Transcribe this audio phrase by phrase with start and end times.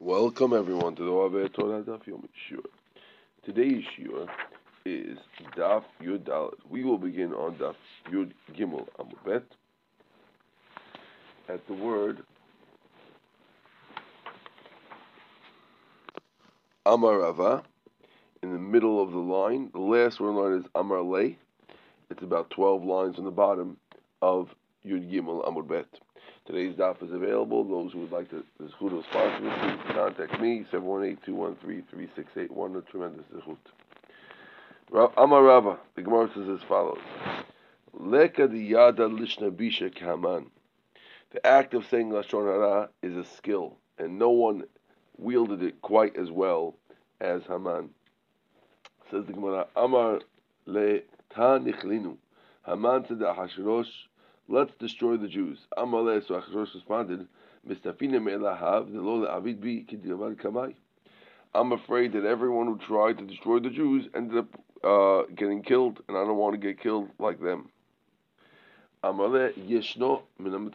[0.00, 2.66] Welcome everyone to the Ove Torah Daf Yomi Shiur.
[3.44, 4.28] Today's Shiur
[4.84, 5.18] is
[5.56, 6.54] Daf Yud Dalet.
[6.68, 7.76] We will begin on Daf
[8.12, 9.44] Yud Gimel Amud Bet
[11.48, 12.24] at the word
[16.84, 17.62] Amar Rava
[18.42, 19.70] in the middle of the line.
[19.72, 21.30] The last word line is Amar Le.
[22.10, 23.76] It's about 12 lines on the bottom
[24.20, 24.48] of
[24.84, 25.86] Yud Gimel Amud Bet.
[26.46, 27.64] Today's daf is available.
[27.64, 33.56] Those who would like to, the zechut sponsorship, please contact me, 718-213-3681, a tremendous zechut.
[35.16, 37.00] Amar Rava, the Gemara says as follows.
[37.94, 40.50] Leka di yada lishna bisha kaman.
[41.32, 44.64] The act of saying Lashon Hara is a skill, and no one
[45.16, 46.76] wielded it quite as well
[47.20, 47.88] as Haman.
[49.10, 50.20] Says the Gemara, Amar
[50.66, 52.18] le ta nichlinu.
[52.66, 53.88] Haman said to Ahasuerus,
[54.48, 55.58] let's destroy the Jews.
[55.76, 57.26] Amaleh, so Achashverosh responded.
[61.54, 64.48] I'm afraid that everyone who tried to destroy the Jews ended up
[64.82, 67.70] uh, getting killed, and I don't want to get killed like them.
[69.02, 70.72] Amaleh yeshno min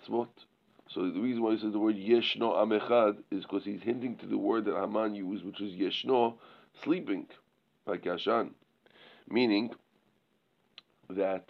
[0.88, 4.26] So the reason why he says the word yeshno amechad is because he's hinting to
[4.26, 6.36] the word that Haman used, which is yeshno,
[6.84, 7.28] sleeping,
[7.86, 8.52] like Yashan,
[9.30, 9.72] meaning
[11.10, 11.46] that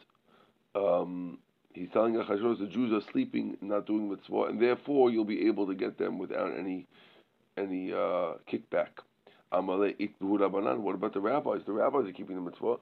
[0.76, 1.40] um,
[1.74, 5.68] he's telling Achashverosh the Jews are sleeping, not doing mitzvah, and therefore you'll be able
[5.68, 6.88] to get them without any
[7.58, 8.90] any uh, kickback.
[9.52, 11.62] What about the rabbis?
[11.66, 12.78] The rabbis are keeping the mitzvah.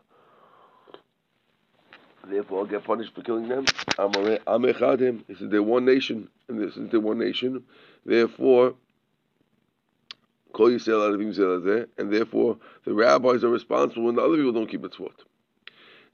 [2.29, 3.63] Therefore, I'll get punished for killing them.
[3.65, 7.63] He said they're one nation, and since they're one nation,
[8.05, 8.75] therefore,
[10.59, 15.13] and therefore the rabbis are responsible when the other people don't keep mitzvot.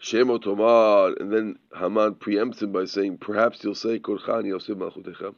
[0.03, 5.33] Shemo Tomar, and then Haman preempts him by saying, perhaps you'll say, Korchani Yosef Malchutecha.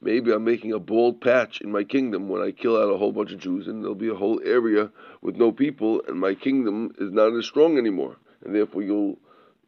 [0.00, 3.12] Maybe I'm making a bald patch in my kingdom when I kill out a whole
[3.12, 4.90] bunch of Jews, and there'll be a whole area
[5.22, 9.20] with no people, and my kingdom is not as strong anymore, and therefore you'll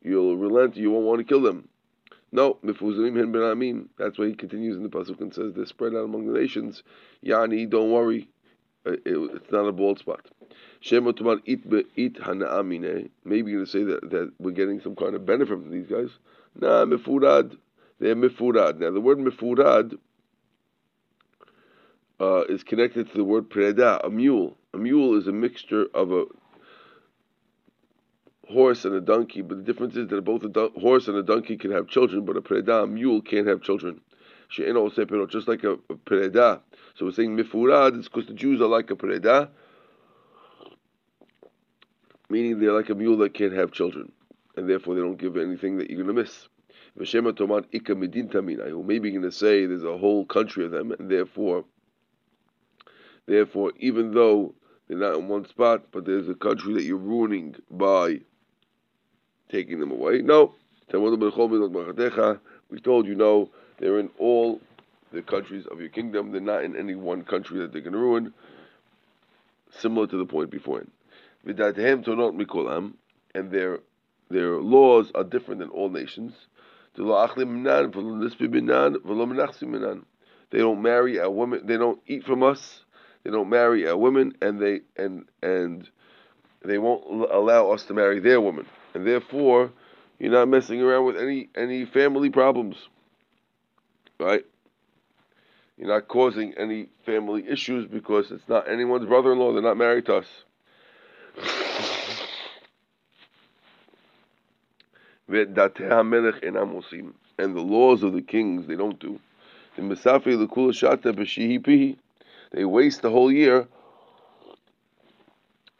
[0.02, 1.68] you'll relent, you won't want to kill them.
[2.32, 3.86] No, Mifuzanim Hen Ben Amim.
[3.98, 6.82] That's why he continues in the pasuk and says they're spread out among the nations.
[7.24, 8.28] Yani, don't worry,
[8.84, 10.26] it's not a bald spot.
[10.80, 11.60] Shema it
[11.96, 13.10] it hanaamine.
[13.24, 15.86] Maybe you're going to say that, that we're getting some kind of benefit from these
[15.86, 16.10] guys.
[16.58, 17.56] Nah, mifurad.
[17.98, 18.78] They're mifurad.
[18.78, 19.98] Now the word mifurad
[22.18, 24.56] uh, is connected to the word preda, a mule.
[24.72, 26.24] A mule is a mixture of a
[28.48, 31.22] horse and a donkey, but the difference is that both a do- horse and a
[31.22, 34.00] donkey can have children, but a preda, a mule, can't have children.
[34.50, 36.60] Just like a, a preda.
[36.96, 39.48] So we're saying mifurad is because the Jews are like a preda,
[42.28, 44.10] meaning they're like a mule that can't have children,
[44.56, 46.48] and therefore they don't give anything that you're going to miss.
[46.98, 50.72] V'shema toman ika midin taminai, maybe you're going to say there's a whole country of
[50.72, 51.64] them, and therefore,
[53.26, 54.54] therefore, even though
[54.88, 58.20] they're not in one spot, but there's a country that you're ruining by
[59.48, 60.20] taking them away.
[60.22, 60.54] No,
[60.92, 60.98] we
[62.80, 64.60] told you no, they're in all
[65.12, 66.30] the countries of your kingdom.
[66.30, 68.32] They're not in any one country that going to ruin.
[69.70, 70.90] Similar to the point beforehand
[73.34, 73.80] and their
[74.30, 76.34] their laws are different than all nations.
[76.96, 77.02] They
[80.58, 81.60] don't marry our women.
[81.64, 82.80] They don't eat from us.
[83.24, 85.88] They don't marry our women, and they and and
[86.64, 88.66] they won't allow us to marry their women.
[88.94, 89.70] And therefore,
[90.18, 92.76] you're not messing around with any any family problems,
[94.20, 94.44] right?
[95.76, 99.54] You're not causing any family issues because it's not anyone's brother-in-law.
[99.54, 100.26] They're not married to us.
[107.38, 109.18] and the laws of the kings they don't do.
[109.76, 109.84] They
[112.64, 113.68] waste the whole year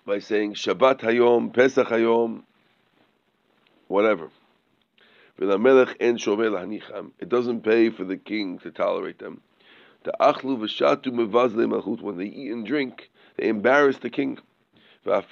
[0.06, 2.44] by saying Shabbat Hayom, Pesach Hayom,
[3.88, 4.30] whatever.
[5.38, 9.42] It doesn't pay for the king to tolerate them.
[10.02, 10.14] When
[12.16, 14.38] they eat and drink, they embarrass the king.
[15.06, 15.22] Even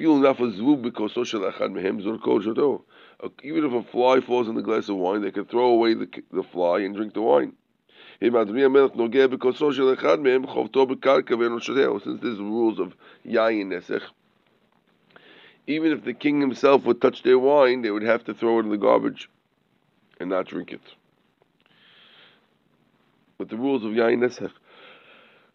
[3.65, 6.43] if a fly falls in the glass of wine, they can throw away the, the
[6.43, 7.55] fly and drink the wine.
[8.21, 8.33] Since
[12.21, 12.95] there's rules of
[13.27, 14.03] yayin nesech,
[15.67, 18.62] even if the king himself would touch their wine, they would have to throw it
[18.62, 19.29] in the garbage
[20.20, 20.81] and not drink it.
[23.38, 24.53] With the rules of yayin nesech.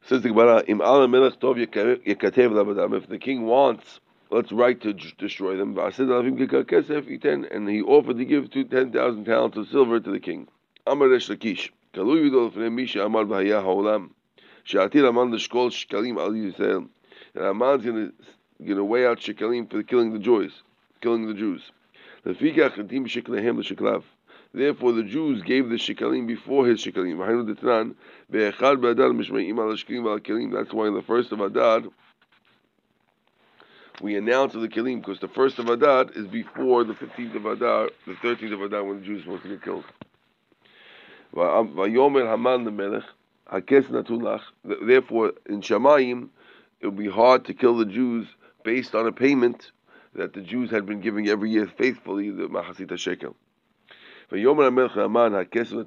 [0.06, 4.00] Says the Gemara, Im tov yekatev If the king wants
[4.34, 5.78] let's write to destroy them.
[5.78, 10.48] And he offered to give two ten thousand talents of silver to the king.
[14.66, 16.88] Shatir Haman l'shkol shkalim al Yisrael.
[17.36, 18.12] And Haman's going
[18.60, 20.64] to weigh out shekalim for killing the Jews,
[21.02, 21.72] killing the Jews.
[24.54, 27.18] Therefore, the Jews gave the shekalim before his shekalim.
[30.52, 31.82] That's why in the first of Adar
[34.02, 37.90] we announce the kelim because the first of Adar is before the fifteenth of Adar,
[38.06, 39.86] the thirteenth of Adar when the Jews are supposed to get killed.
[44.64, 46.30] Therefore, in Shemayim,
[46.80, 48.28] it would be hard to kill the Jews
[48.64, 49.72] based on a payment
[50.14, 52.48] that the Jews had been giving every year faithfully, the
[54.32, 55.84] Mahasita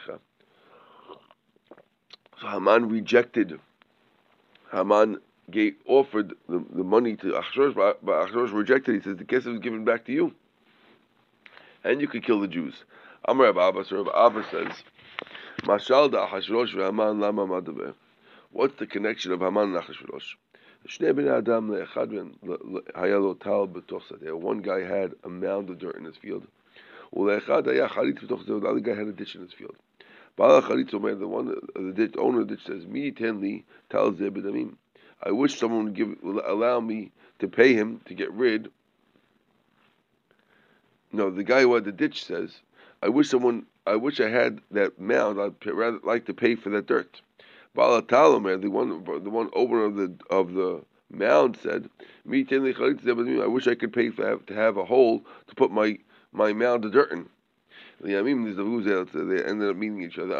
[0.00, 0.20] Shekel.
[2.40, 3.60] So Haman rejected.
[4.72, 5.18] Haman
[5.50, 8.94] gave, offered the, the money to Achashverosh, but, Achashverosh rejected.
[8.94, 10.34] He says the kesef is given back to you,
[11.84, 12.84] and you could kill the Jews.
[13.26, 14.72] Amar Rabbi Abbas, Rabbi Abbas says,
[15.62, 17.94] Mashal da Achashverosh ve'Haman lama madaber.
[18.52, 20.34] What's the connection of Haman and Achashverosh?
[20.82, 20.98] One
[24.62, 26.46] guy had a mound of dirt in his field.
[27.12, 29.76] The other guy had a ditch in his field.
[30.36, 34.16] The one, the ditch, owner of the ditch says, "Me tenli tal
[35.22, 38.70] I wish someone would give, allow me to pay him to get rid.
[41.12, 42.60] No, the guy who had the ditch says,
[43.02, 45.40] I wish someone, I wish I had that mound.
[45.40, 47.20] I'd rather like to pay for that dirt.
[47.76, 51.88] Balatalomer, the one the one owner of the of the mound said,
[52.24, 55.98] "Me I wish I could pay for to have a hole to put my
[56.32, 57.28] my mound of dirt in.
[58.00, 60.34] They ended up meeting each other.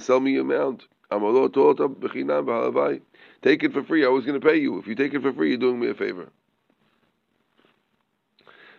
[0.00, 0.84] Sell me your mound.
[1.10, 3.00] To
[3.42, 4.04] take it for free.
[4.04, 4.78] I was going to pay you.
[4.78, 6.28] If you take it for free, you're doing me a favor.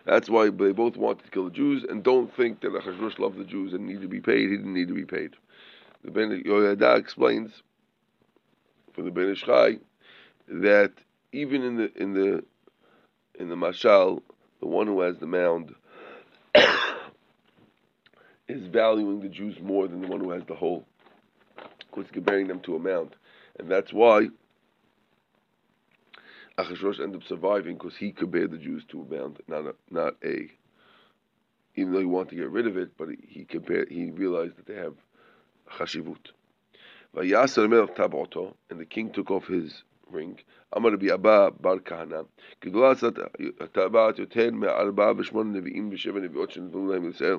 [0.04, 3.38] That's why they both wanted to kill the Jews, and don't think that Achashverosh loved
[3.38, 4.50] the Jews and needed to be paid.
[4.50, 5.34] He didn't need to be paid.
[6.04, 7.50] The Ben Yoyada explains
[8.92, 9.78] for the Ben Ish Chai
[10.48, 10.92] that
[11.32, 12.44] even in the in the
[13.40, 14.20] in the mashal,
[14.60, 15.74] the one who has the mound
[18.48, 20.84] is valuing the Jews more than the one who has the hole,
[21.90, 23.16] because comparing them to a mound,
[23.58, 24.28] and that's why
[26.58, 30.16] Achashverosh ended up surviving because he compared the Jews to a mound, not a, not
[30.22, 30.50] a.
[31.76, 34.66] Even though he wanted to get rid of it, but he compared, he realized that
[34.66, 34.94] they have
[35.71, 36.31] chashivut.
[37.15, 40.39] Vayasar melech taboto, and the king took off his ring.
[40.73, 42.25] Amar Rabbi Abba bar Kahana,
[42.61, 42.91] גדולה
[43.59, 47.37] הטבעת יותר מארבעה ושמונה נביאים ושבע נביאות שנתנו להם לישראל.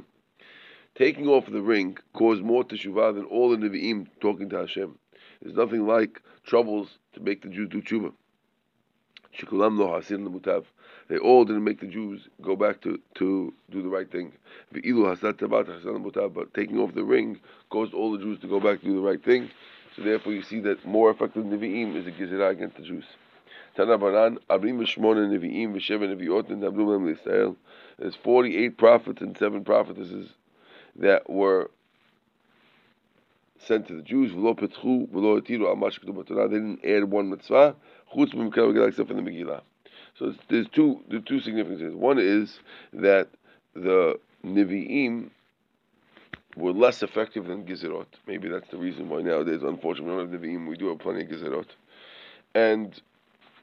[0.94, 4.98] Taking off the ring caused more teshuvah than all the nevi'im talking to Hashem.
[5.40, 8.12] There's nothing like troubles to make the Jews do tshuva.
[9.36, 10.64] Shikulam lo hasin lemutav.
[11.07, 14.33] They all didn't make the Jews go back to, to do the right thing.
[14.71, 14.83] But
[16.53, 19.23] taking off the ring caused all the Jews to go back to do the right
[19.23, 19.51] thing.
[19.95, 23.05] So therefore you see that more effective Nevi'im is a Gizirah against the Jews.
[27.97, 30.29] There's 48 prophets and 7 prophetesses
[30.95, 31.69] that were
[33.59, 34.31] sent to the Jews.
[34.31, 34.39] They
[36.47, 37.75] didn't add one mitzvah,
[38.17, 39.61] except for the Megillah.
[40.17, 41.93] So there's two the two significances.
[41.93, 42.59] One is
[42.93, 43.27] that
[43.73, 45.29] the Nevi'im
[46.55, 48.05] were less effective than Gizerot.
[48.25, 51.23] Maybe that's the reason why nowadays, unfortunately, we don't have Nevi'im, we do have plenty
[51.23, 51.67] of Gizerot.
[52.53, 52.99] And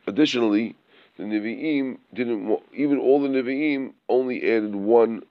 [0.07, 0.77] additionally,
[1.17, 5.23] the Nevi'im didn't, even all the Nevi'im only added one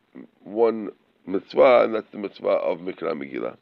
[0.43, 0.89] one
[1.27, 3.57] mitzvah, and that's the mitzvah of Mikra Megillah.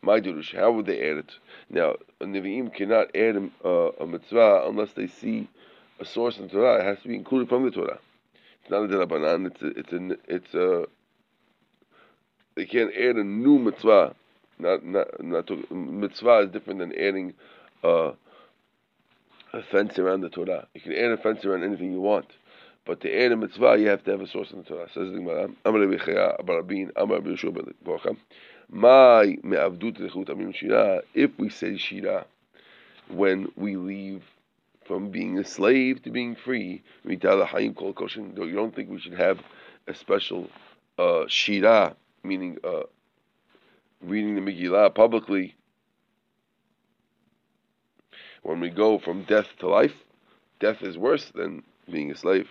[0.00, 1.32] My Durush, how would they add it?
[1.68, 5.48] Now, a Nevi'im cannot add a, a mitzvah unless they see
[6.00, 7.98] a source in the Torah, it has to be included from the Torah.
[8.62, 9.46] It's not a derabanan.
[9.46, 10.84] It's a, it's a, it's a.
[12.54, 14.14] They can't add a new mitzvah.
[14.58, 17.34] Not not not to, mitzvah is different than adding
[17.82, 20.66] a fence around the Torah.
[20.74, 22.26] You can add a fence around anything you want,
[22.84, 24.88] but to add a mitzvah, you have to have a source in the Torah.
[24.92, 28.16] Says the Gemara, Amar Rabbi Barabin, Amar Rabbi Yeshua Ben
[28.70, 31.02] My me'avdut amim shira.
[31.14, 32.26] If we say shira
[33.08, 34.22] when we leave
[34.86, 39.40] from being a slave to being free, you don't think we should have
[39.86, 40.48] a special
[40.98, 42.82] uh, shira, meaning uh,
[44.00, 45.54] reading the Megillah publicly
[48.42, 49.94] when we go from death to life.
[50.60, 52.48] Death is worse than being a slave.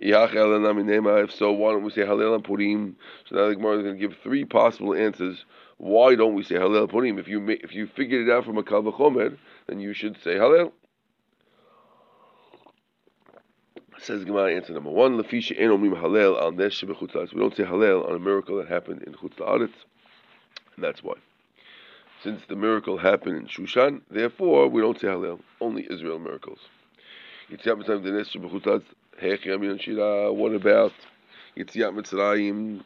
[0.00, 2.96] If so, why don't we say Halel and Purim?
[3.28, 5.44] So now the Gemara is going to give three possible answers.
[5.78, 7.18] Why don't we say Halel Purim?
[7.18, 10.72] If you if you figured it out from a Kal then you should say Halel.
[14.00, 18.08] Says Gemara answer number one, Lafisha en omrim halel al nesh We don't say halel
[18.08, 19.72] on a miracle that happened in chutz la'aretz.
[20.76, 21.14] And that's why.
[22.22, 26.58] Since the miracle happened in Shushan, therefore we don't say Hallel, only Israel miracles.
[27.48, 28.82] What about
[31.56, 32.82] Yetziat Mitzrayim?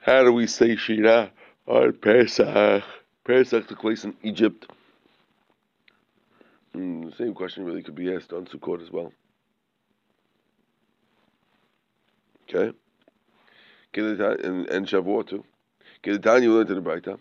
[0.00, 1.30] How do we say Shira
[1.66, 2.84] on Pesach?
[3.24, 4.66] Pesach took place in Egypt.
[6.74, 9.12] Mm, the same question really could be asked on Sukkot as well.
[12.49, 12.75] Okay?
[13.95, 15.45] And, and Shavuot too.
[16.03, 17.17] Kedetani you learned in the Braita.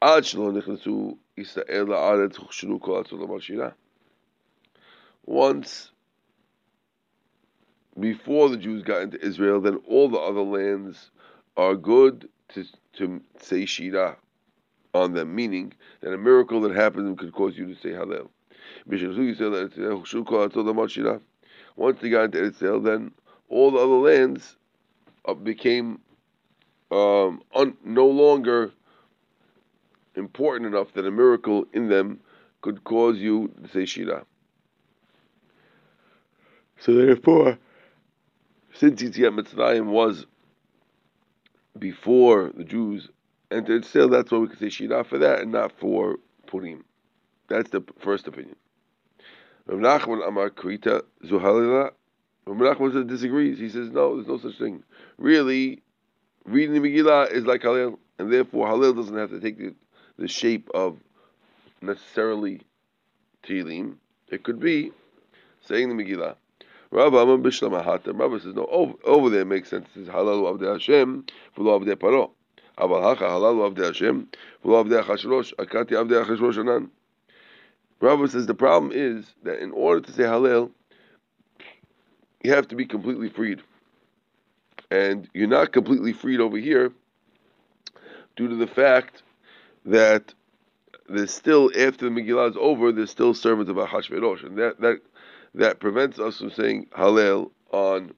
[0.00, 3.70] עד שלא נכנסו ישראל לארץ הוכשרו כל הצולם על
[5.26, 5.90] Once,
[7.98, 11.10] before the Jews got into Israel, then all the other lands
[11.56, 14.16] are good to, to say Shira
[14.94, 18.28] on them, meaning that a miracle that happened could cause you to say Hallel.
[21.76, 23.10] Once they got into Israel, then
[23.51, 24.55] all the other lands
[25.25, 25.99] uh, became
[26.89, 28.71] um, un, no longer
[30.15, 32.19] important enough that a miracle in them
[32.61, 34.25] could cause you to say Shira.
[36.79, 37.57] So therefore,
[38.73, 40.25] since Yetziat Mitzrayim was
[41.77, 43.09] before the Jews
[43.51, 46.17] entered still, that's why we can say Shira for that and not for
[46.47, 46.83] Purim.
[47.47, 48.55] That's the first opinion.
[49.67, 51.91] Rav Nachman Amar Krita Zuhalila.
[52.45, 53.59] Rav Nachman disagrees.
[53.59, 54.83] He says, no, there's no such thing.
[55.17, 55.81] Really,
[56.45, 59.75] reading the Megillah is like Halil, and therefore Halil doesn't have to take the,
[60.17, 60.97] the shape of
[61.81, 62.61] necessarily
[63.43, 63.95] Tehillim.
[64.29, 64.91] It could be
[65.61, 66.35] saying the Megillah.
[66.91, 68.41] Ahatam.
[68.41, 69.87] Says, no, over, over there makes sense.
[69.95, 71.25] It says Halal Avdei Hashem,
[71.57, 72.31] V'lo Avdei Paro.
[72.77, 74.27] Aval Hacha Halal Avdei Hashem,
[74.65, 76.91] V'lo Avdei Achashrosh, Akati Avdei Achashrosh Anan.
[78.01, 80.71] Rabbi says the problem is that in order to say Halal,
[82.43, 83.61] you have to be completely freed
[84.91, 86.91] and you're not completely freed over here
[88.35, 89.23] due to the fact
[89.85, 90.33] that
[91.09, 94.99] there's still after the Megillah is over, there's still servants of Ahashverosh, and that that
[95.55, 98.13] that prevents us from saying Hallel on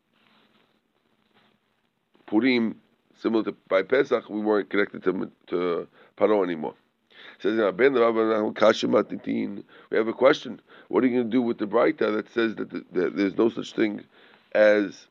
[2.28, 2.76] Purim,
[3.20, 5.88] similar to by Pesach, we weren't connected to to
[6.18, 6.76] Paro anymore.
[7.40, 7.64] Says we
[9.98, 10.62] have a question.
[10.88, 13.38] What are you going to do with the Braita that says that, the, that there's
[13.38, 14.04] no such thing
[14.54, 15.08] as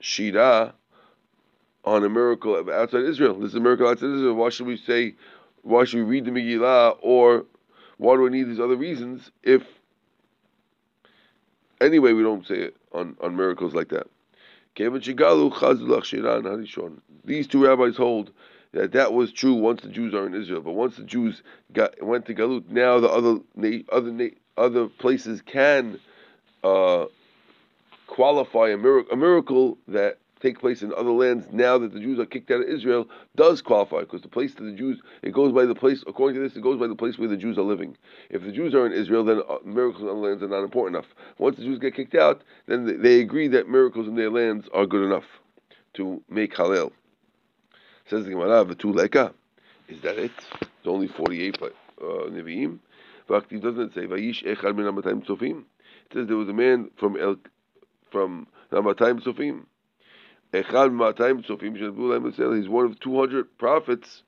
[0.00, 0.74] Shira
[1.84, 3.38] on a miracle outside Israel.
[3.38, 4.34] This is a miracle outside Israel.
[4.34, 5.14] Why should we say,
[5.62, 7.44] why should we read the Megillah, or
[7.96, 9.62] why do we need these other reasons if
[11.80, 14.06] anyway we don't say it on, on miracles like that?
[17.24, 18.30] These two rabbis hold
[18.72, 22.02] that that was true once the Jews are in Israel, but once the Jews got
[22.02, 23.40] went to Galut, now the other
[23.90, 25.98] other other places can
[26.62, 27.06] uh,
[28.06, 32.18] qualify a miracle, a miracle that take place in other lands now that the Jews
[32.18, 35.52] are kicked out of Israel does qualify because the place that the Jews it goes
[35.52, 37.62] by the place according to this it goes by the place where the Jews are
[37.62, 37.96] living.
[38.30, 40.96] If the Jews are in Israel, then uh, miracles in other lands are not important
[40.96, 41.12] enough.
[41.38, 44.68] Once the Jews get kicked out, then they, they agree that miracles in their lands
[44.72, 45.24] are good enough
[45.94, 46.92] to make halal.
[48.10, 49.32] Says the Gemara, "V'tu
[49.88, 50.32] Is that it?
[50.60, 51.68] It's only forty-eight uh,
[52.00, 52.78] neviim.
[53.28, 54.86] Bhakti doesn't say vayish echad min
[56.06, 57.36] It says there was a man from El
[58.10, 59.64] from Namatayim Sofim
[60.50, 60.64] He's
[62.68, 64.22] one of 200 prophets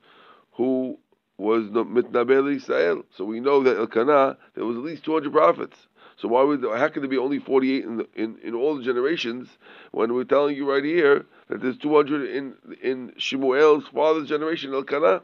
[0.53, 0.99] who
[1.39, 3.05] was mitnaber Israel.
[3.17, 5.77] So we know that Elkanah there was at least 200 prophets.
[6.21, 9.49] So why would how can there be only 48 in, in in all the generations
[9.91, 15.23] when we're telling you right here that there's 200 in in Shemuel's father's generation Elkanah?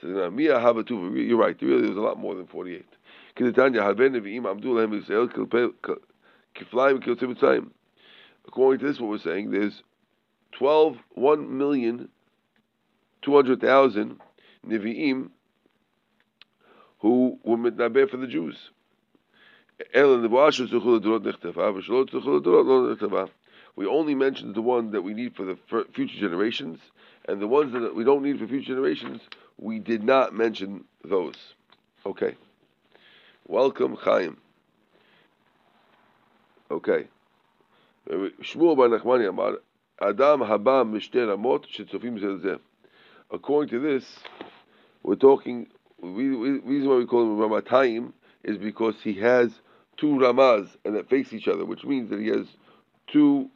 [0.00, 1.60] Says You're right.
[1.60, 2.86] Really, there's a lot more than 48.
[8.46, 9.82] According to this, what we're saying, there's
[10.52, 12.08] 12, 1 million,
[13.22, 14.20] 200,000
[14.66, 15.30] Nevi'im
[17.00, 18.70] who were mitnaber for the Jews.
[19.94, 20.00] We
[23.86, 25.56] only mentioned the one that we need for the
[25.94, 26.80] future generations,
[27.28, 29.20] and the ones that we don't need for future generations,
[29.56, 31.36] we did not mention those.
[32.04, 32.34] Okay.
[33.46, 34.38] Welcome, Chaim.
[36.70, 37.06] Okay.
[38.08, 39.58] Shmuel bar Nachmani Amar,
[40.00, 42.60] Adam haba ramot shetzofim
[43.30, 44.18] According to this,
[45.04, 45.68] we're talking,
[46.02, 49.52] the reason why we call him Ramatayim is because he has
[49.98, 52.46] two Ramaz and that face each other, which means that he has
[53.06, 53.50] two,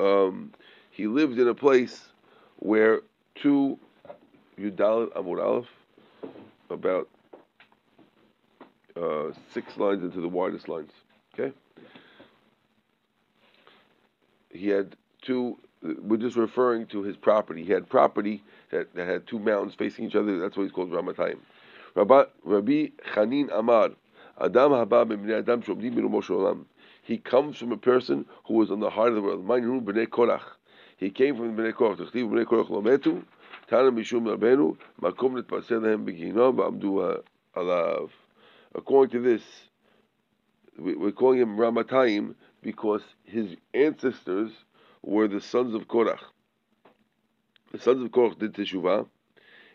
[0.00, 0.52] um,
[0.90, 2.08] he lived in a place
[2.56, 3.02] where
[3.34, 3.78] two
[4.58, 5.66] Yudalit Amud Aleph,
[6.70, 7.08] about
[9.00, 10.90] uh, six lines into the widest lines.
[11.38, 11.52] Okay?
[14.56, 17.62] he had two we're just referring to his property.
[17.62, 20.40] He had property that, that had two mountains facing each other.
[20.40, 21.38] That's why he's called Ramatayim.
[21.94, 23.90] Rabbi Chanin Amar,
[24.38, 25.02] Adam haba
[25.38, 26.64] Adam olam.
[27.02, 29.46] He comes from a person who was on the heart of the world.
[29.46, 30.42] b'nei Korach.
[30.96, 31.96] He came from b'nei Korach.
[31.96, 33.24] Tachtiv b'nei Korach lo metu.
[33.68, 34.76] Tana mishum rabenu.
[35.00, 37.22] Makom netpasel lehem b'ginom v'amdu
[37.54, 38.10] alav.
[38.74, 39.42] According to this,
[40.78, 44.52] we're calling him Ramatayim because his ancestors
[45.02, 46.20] were the sons of Korach.
[47.72, 49.06] The sons of Korach did teshuvah,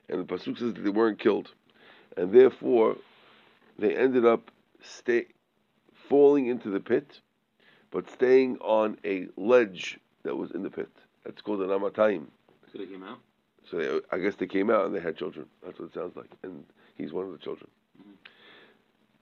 [0.10, 1.51] and the pasuk says that they weren't killed,
[2.15, 2.98] and therefore
[3.78, 4.51] they ended up
[4.82, 5.25] stay,
[5.94, 7.22] falling into the pit,
[7.92, 10.90] but staying on a ledge that was in the pit.
[11.25, 12.25] That's called an amatayim.
[12.72, 13.20] So they came out.
[13.70, 15.46] So they, I guess they came out and they had children.
[15.63, 17.70] That's what it sounds like, and he's one of the children.
[18.00, 18.12] Mm-hmm.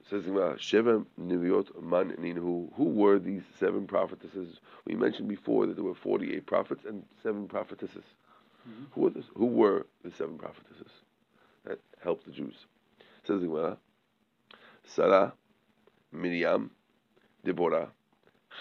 [0.10, 2.74] Says Sheva Niviot Man Ninhu.
[2.76, 4.60] Who were these seven prophetesses?
[4.86, 8.06] We mentioned before that there were forty-eight prophets and seven prophetesses.
[8.68, 8.84] Mm-hmm.
[8.92, 9.26] Who were this?
[9.36, 10.92] Who were the seven prophetesses
[11.66, 12.66] that helped the Jews?
[13.28, 13.42] Says.
[14.90, 15.34] Sarah,
[16.12, 16.72] Miriam,
[17.46, 17.90] Deborah,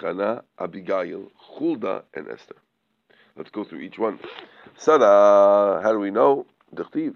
[0.01, 2.57] Hannah, Abigail, Hulda, and Esther.
[3.37, 4.19] Let's go through each one.
[4.77, 6.47] Sarah, how do we know?
[6.75, 7.15] Dechtiv.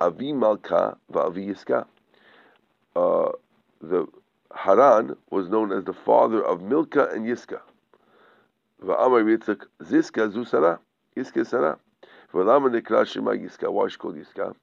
[0.00, 1.86] Avi Malka va'avi Yiska.
[2.96, 3.30] Uh,
[3.80, 4.06] the
[4.54, 7.60] Haran was known as the father of Milka and Yiska.
[8.82, 10.80] Va'amar Yitzchak Ziska zu Sarah.
[11.16, 11.78] Yiska Sarah.
[12.32, 13.70] V'lama nekra Shema Yiska.
[13.70, 14.54] Why she called Yiska?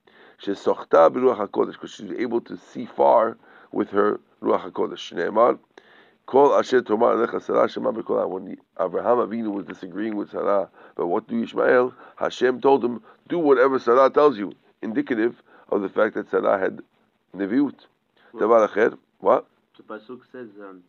[0.42, 1.74] Shesochta b'ruach HaKodesh.
[1.74, 3.38] Because she was able to see far
[3.72, 5.14] with her Ruach HaKodesh.
[5.14, 5.60] Shneimar.
[6.26, 11.08] Kol asher tomar alecha Sarah shema b'kol When Abraham Avinu was disagreeing with Sarah but
[11.08, 14.54] what do Ishmael, Hashem told him, do whatever Sarah tells you.
[14.82, 16.82] Indicative of the fact that Sarah had
[17.36, 17.76] Neviut.
[18.34, 18.98] Davar acher.
[19.20, 19.46] What?
[19.78, 20.84] The pasuk says, um,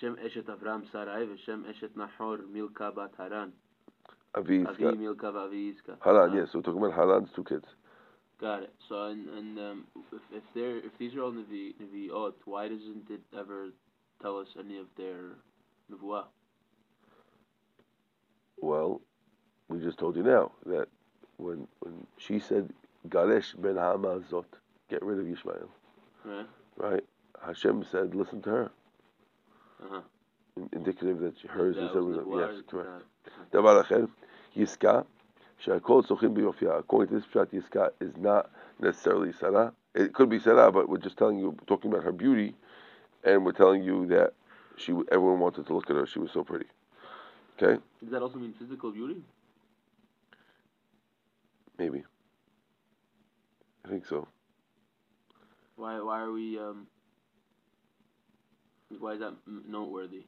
[0.00, 3.52] Shem eshet Avram Sarai v'Shem eshet Nahor Milka bat Haran.
[4.34, 5.74] Avi Milka v'Avi.
[6.02, 6.48] Haran, yes.
[6.54, 7.66] we're talking about Haran's two kids.
[8.40, 8.74] Got it.
[8.88, 13.10] So and and um, if if they're if these are all Navi Naviot, why doesn't
[13.10, 13.68] it ever
[14.20, 15.36] tell us any of their
[15.90, 16.24] Navua?
[18.60, 19.00] Well,
[19.68, 20.88] we just told you now that
[21.36, 22.70] when when she said
[23.08, 24.46] Garesh ben Hamazot,
[24.88, 25.68] get rid of Yishmael.
[26.24, 26.46] Right.
[26.76, 27.04] Right.
[27.44, 28.70] Hashem said, listen to her.
[29.82, 30.00] Uh-huh.
[30.56, 33.04] In- indicative that hers is yes, correct.
[33.52, 34.08] Davar Acher,
[34.56, 35.04] Yiska,
[35.66, 38.50] According to this Pshat Yiska, is not
[38.80, 39.72] necessarily Sarah.
[39.94, 42.54] It could be Sarah, but we're just telling you, talking about her beauty,
[43.24, 44.34] and we're telling you that
[44.76, 46.06] she everyone wanted to look at her.
[46.06, 46.66] She was so pretty.
[47.56, 47.80] Okay?
[48.00, 49.22] Does that also mean physical beauty?
[51.78, 52.04] Maybe.
[53.84, 54.26] I think so.
[55.76, 56.58] Why, why are we.
[56.58, 56.86] Um,
[58.98, 59.34] why is that
[59.68, 60.24] noteworthy?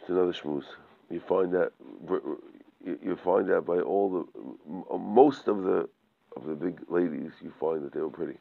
[0.00, 0.64] It's another schmooze.
[1.10, 1.72] You find that
[2.84, 5.88] you find that by all the most of the
[6.36, 8.38] of the big ladies, you find that they were pretty.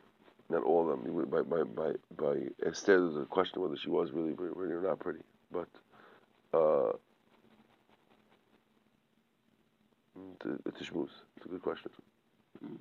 [0.49, 1.26] Not all of them.
[1.30, 4.99] By by by by Esther, there's a question whether she was really pretty or not
[4.99, 5.21] pretty,
[5.52, 5.67] but.
[6.54, 6.93] Uh,
[10.65, 11.10] it's a schmooze.
[11.38, 11.91] It's a good question.
[12.63, 12.78] Mm.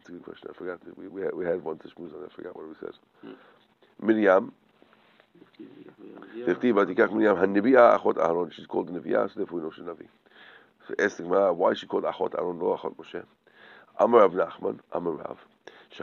[0.00, 0.48] It's a good question.
[0.50, 0.80] I forgot.
[0.96, 2.24] We we had, we had one tishmuz on.
[2.24, 2.94] I forgot what we said.
[3.22, 4.06] Hmm.
[4.06, 4.52] Miriam.
[8.50, 10.08] She's called Neviah, so therefore we know she's Navi.
[10.88, 13.24] So ask the why is she called Achot Aaron, no Achot Moshe?
[13.98, 15.38] Amar Nachman, Rav.
[15.90, 16.02] She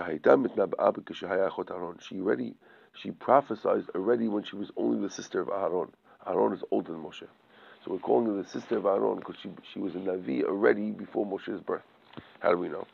[2.22, 2.56] already,
[2.94, 5.92] she prophesied already when she was only the sister of Aaron.
[6.28, 7.28] Aaron is older than Moshe.
[7.84, 10.92] So we're calling her the sister of Aaron because she, she was a Navi already
[10.92, 11.82] before Moshe's birth.
[12.40, 12.86] How do we know?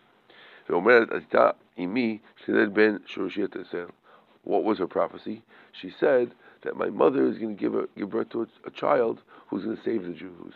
[4.44, 5.42] What was her prophecy?
[5.74, 6.32] She said,
[6.66, 9.78] that my mother is going to give, give birth to a, a child who's going
[9.78, 10.54] to save the Jews.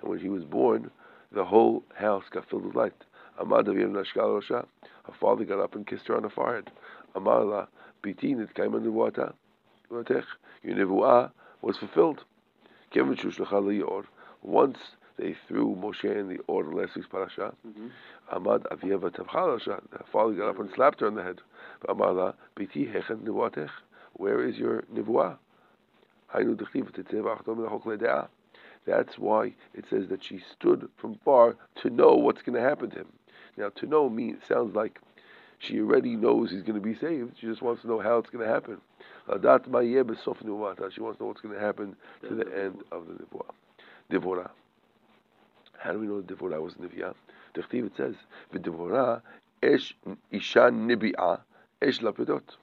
[0.00, 0.90] And when he was born,
[1.32, 2.94] the whole house got filled with light.
[3.36, 3.44] Her
[5.20, 6.70] father got up and kissed her on the forehead.
[7.14, 7.66] Amarla,
[8.02, 9.34] bitin it came under water.
[9.90, 10.04] Your
[11.60, 12.24] was fulfilled.
[14.42, 14.78] Once
[15.16, 17.54] they threw Moshe in the order last week's parasha.
[17.66, 17.88] Mm-hmm.
[18.32, 19.80] Amad Avieva Tavchalasha.
[19.90, 21.40] The father got up and slapped her on the head.
[21.88, 23.70] Amala Biti Hechen Nivuatech.
[24.14, 25.38] Where is your nivuah?
[28.86, 32.90] That's why it says that she stood from far to know what's going to happen
[32.90, 33.12] to him.
[33.56, 35.00] Now, to know means sounds like
[35.58, 37.38] she already knows he's going to be saved.
[37.40, 38.80] She just wants to know how it's going to happen.
[39.26, 41.96] She wants to know what's going to happen
[42.28, 43.52] to the end of the nivuah.
[44.10, 44.50] Devorah.
[45.84, 47.14] How do we know that Devorah was Nevi'ah?
[47.54, 48.14] It says,
[48.54, 49.20] V'Devorah
[49.62, 49.94] Esh
[50.30, 51.40] Isha Nebi'ah
[51.82, 52.56] Esh Lapidot.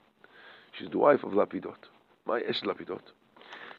[0.72, 1.78] She's the wife of Lapidot.
[2.26, 3.04] My Esh Lapidot.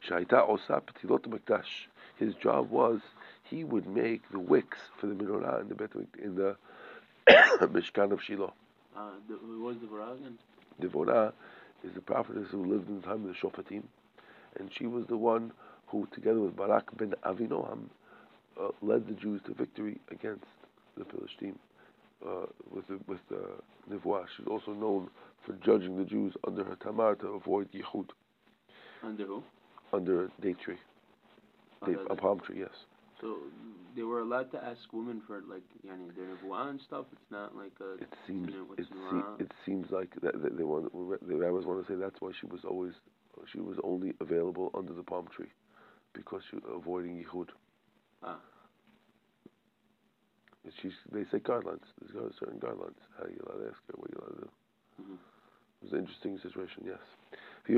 [0.07, 1.87] Shaita Osa Petilot Makdash.
[2.15, 3.01] His job was
[3.43, 5.91] he would make the wicks for the menorah in the Bet
[6.23, 6.55] in the
[7.27, 8.53] Mishkan of Shiloh.
[8.95, 10.37] Uh, the, was Devorah again?
[10.81, 11.33] Devorah
[11.83, 13.83] is the prophetess who lived in the time of the Shofatim,
[14.57, 15.51] and she was the one
[15.87, 17.89] who, together with Barak ben Avinoam,
[18.61, 20.45] uh, led the Jews to victory against
[20.97, 21.57] the Philistine
[22.25, 23.41] uh, with the, with the
[23.91, 24.25] Nevoah.
[24.37, 25.09] She's also known
[25.45, 28.09] for judging the Jews under her tamar to avoid yichud.
[29.03, 29.43] Under who?
[29.91, 30.77] Under a date tree,
[31.85, 32.59] date, a palm tree.
[32.59, 32.69] Yes.
[33.21, 33.37] So
[33.95, 37.05] they were allowed to ask women for like yani their nevuah and stuff.
[37.11, 38.01] It's not like a.
[38.01, 38.49] It seems.
[38.77, 40.91] It, se- it seems like that, that they want.
[41.27, 42.93] The rabbis want to say that's why she was always.
[43.51, 45.51] She was only available under the palm tree,
[46.13, 47.47] because she avoiding yichud.
[48.23, 48.37] Ah.
[50.81, 51.83] She's, they say guidelines.
[51.99, 54.49] There's certain guidelines how you allowed to ask her, what you allowed to do.
[55.01, 55.13] Mm-hmm.
[55.13, 56.99] It was an interesting situation, yes.
[57.67, 57.73] She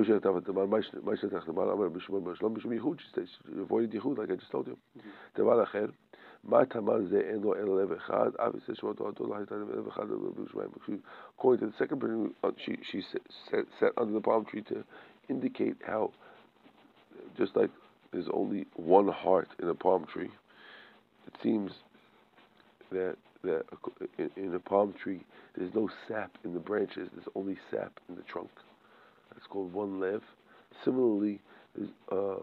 [3.59, 4.77] avoided yichud, like I just told you.
[4.97, 5.09] Mm-hmm.
[5.37, 5.85] דבר אחר,
[6.47, 6.77] According
[11.59, 14.83] to the second person, uh, she, she sat, sat under the palm tree to
[15.27, 16.11] indicate how,
[17.35, 17.71] just like
[18.15, 20.29] there's only one heart in a palm tree,
[21.27, 21.71] it seems
[22.91, 23.63] that that
[24.17, 25.19] in, in a palm tree
[25.57, 27.09] there's no sap in the branches.
[27.13, 28.49] There's only sap in the trunk.
[29.33, 30.21] That's called one lev.
[30.85, 31.41] Similarly,
[32.09, 32.35] uh,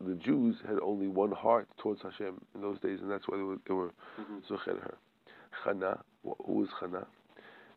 [0.00, 3.42] the Jews had only one heart towards Hashem in those days, and that's why they
[3.42, 4.76] were, they were mm-hmm.
[4.78, 4.96] her.
[5.64, 7.06] Chana, who was Chana?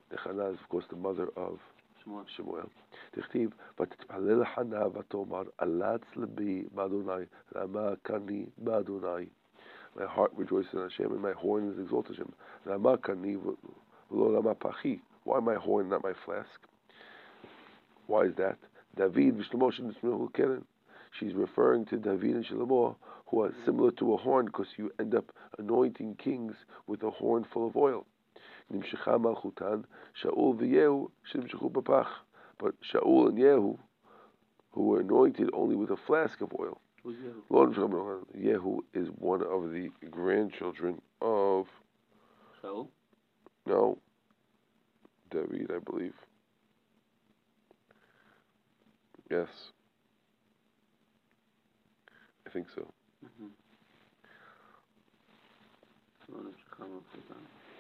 [0.10, 1.60] The Chana is of course the mother of
[2.05, 2.69] Shemuel.
[3.11, 7.25] תכתיב, ותתפלל חנה ותאמר, אלץ ליבי באדוני,
[7.57, 9.27] רמה קני באדוני.
[9.97, 12.33] My heart rejoices in Hashem, and my horn is exalted Hashem.
[15.25, 16.61] Why my horn, not my flask?
[18.07, 18.59] Why is that?
[18.97, 19.45] David
[21.19, 22.95] She's referring to David and Shlomo,
[23.27, 26.55] who are similar to a horn, because you end up anointing kings
[26.87, 28.07] with a horn full of oil.
[32.58, 33.78] But Shaul and Yehu,
[34.72, 36.80] who were anointed only with a flask of oil.
[37.06, 41.68] Yehu is one of the grandchildren of.
[42.64, 42.88] Shaul?
[43.66, 43.98] No.
[45.32, 46.14] David, I believe.
[49.30, 49.48] Yes.
[52.48, 52.82] I think so.
[53.24, 53.48] Mm-hmm.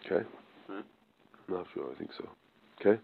[0.05, 0.25] Okay.
[1.48, 1.58] Right.
[1.58, 1.90] Not sure.
[1.92, 2.28] I think so.
[2.80, 3.00] Okay.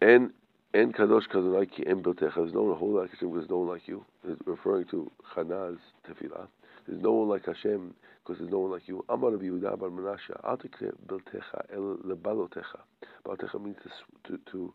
[0.00, 0.30] And
[0.74, 2.34] En kadosh kadonai ki en biltecha.
[2.34, 4.04] There's no one holy like Hashem because there's no one like you.
[4.24, 6.48] It's referring to Chanaz tefillah.
[6.88, 9.04] There's no one like Hashem because there's no one like you.
[9.08, 10.34] Amar Rabbi Yehuda bar Menashe.
[10.42, 12.80] Al tikre biltecha el lebalotecha.
[13.24, 13.76] Balotecha means
[14.24, 14.74] to to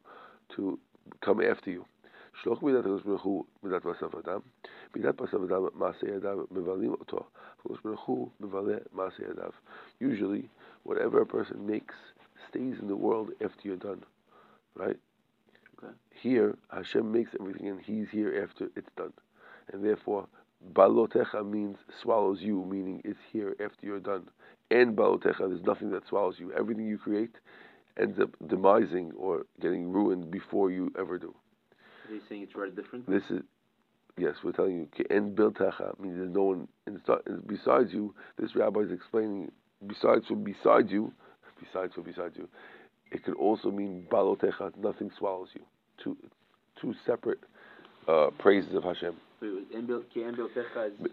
[0.56, 0.80] to
[1.22, 1.86] come after you.
[2.44, 4.40] שלוח מידת הקדוש ברוך הוא מידת בסף אדם,
[4.96, 7.20] מידת בסף אדם מעשה ידיו מבלים אותו,
[7.60, 9.50] הקדוש ברוך הוא מבלה מעשה ידיו.
[10.02, 10.50] Usually,
[10.86, 11.96] whatever a person makes
[12.55, 14.05] stays in the world after you're done,
[14.75, 14.97] right?
[16.23, 19.13] Here, Hashem makes everything and He's here after it's done.
[19.73, 20.27] And therefore,
[20.73, 24.29] balotecha means swallows you, meaning it's here after you're done.
[24.71, 26.53] And balotecha, there's nothing that swallows you.
[26.53, 27.35] Everything you create
[27.99, 31.35] ends up demising or getting ruined before you ever do.
[32.09, 33.09] Are you saying it's read different?
[33.09, 33.43] This is,
[34.17, 36.69] yes, we're telling you, and biltecha means there's no one
[37.47, 38.15] besides you.
[38.39, 39.51] This rabbi is explaining,
[39.87, 41.13] besides from beside you,
[41.65, 42.49] besides from beside you,
[43.11, 45.63] it could also mean balotecha, nothing swallows you
[45.99, 46.17] two
[46.81, 47.39] two separate
[48.09, 49.15] uh, praises of Hashem.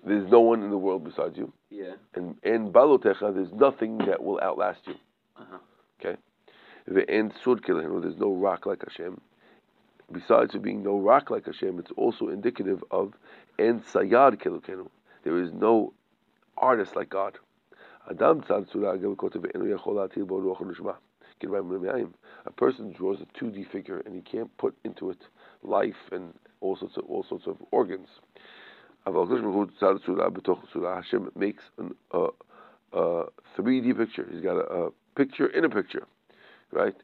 [0.05, 1.51] There's no one in the world besides you.
[1.69, 1.93] Yeah.
[2.15, 4.95] And in Balotecha, there's nothing that will outlast you.
[5.37, 5.57] Uh-huh.
[5.99, 6.17] Okay.
[6.87, 7.31] And
[8.03, 9.19] there's no rock like Hashem.
[10.11, 13.13] Besides there being no rock like Hashem, it's also indicative of
[13.59, 14.41] En Sayad.
[15.23, 15.93] There is no
[16.57, 17.37] artist like God.
[22.45, 25.17] A person draws a 2D figure and he can't put into it
[25.63, 28.07] life and all sorts of all sorts of organs.
[29.05, 29.75] Hashem
[31.35, 32.27] makes an, uh,
[32.93, 33.23] a
[33.57, 34.27] 3D picture.
[34.31, 36.05] He's got a, a picture in a picture,
[36.71, 36.95] right?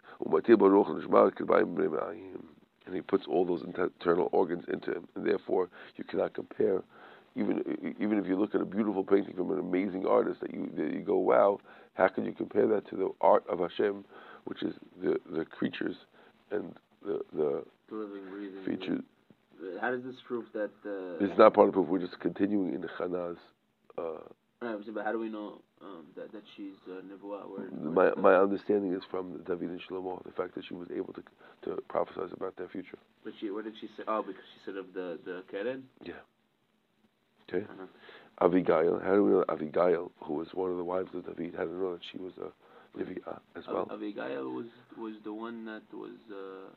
[2.85, 6.83] And he puts all those internal organs into him, and therefore you cannot compare.
[7.37, 10.69] Even even if you look at a beautiful painting from an amazing artist, that you
[10.75, 11.59] that you go, wow,
[11.93, 14.03] how can you compare that to the art of Hashem,
[14.45, 15.95] which is the the creatures
[16.51, 16.73] and
[17.05, 19.01] the the, the living, breathing features.
[19.81, 20.71] How does this prove that?
[20.85, 21.87] Uh, it's not part of proof.
[21.87, 23.35] We're just continuing in the
[23.97, 24.01] uh,
[24.59, 27.47] Right, but how do we know um, that that she's uh, Nebuah?
[27.47, 31.13] Where, My my understanding is from David and Shlomo, the fact that she was able
[31.13, 31.23] to
[31.65, 32.97] to prophesize about their future.
[33.23, 34.03] But she, where did she say?
[34.07, 35.83] Oh, because she said of the the Keren.
[37.49, 37.65] Okay.
[37.65, 37.85] Uh-huh.
[38.45, 41.63] Abigail, how do we know Abigail, who was one of the wives of David, how
[41.63, 43.87] do we know that she was a Nevi'ah as Av- well?
[43.91, 44.65] Abigail was
[44.97, 46.69] was the one that was uh,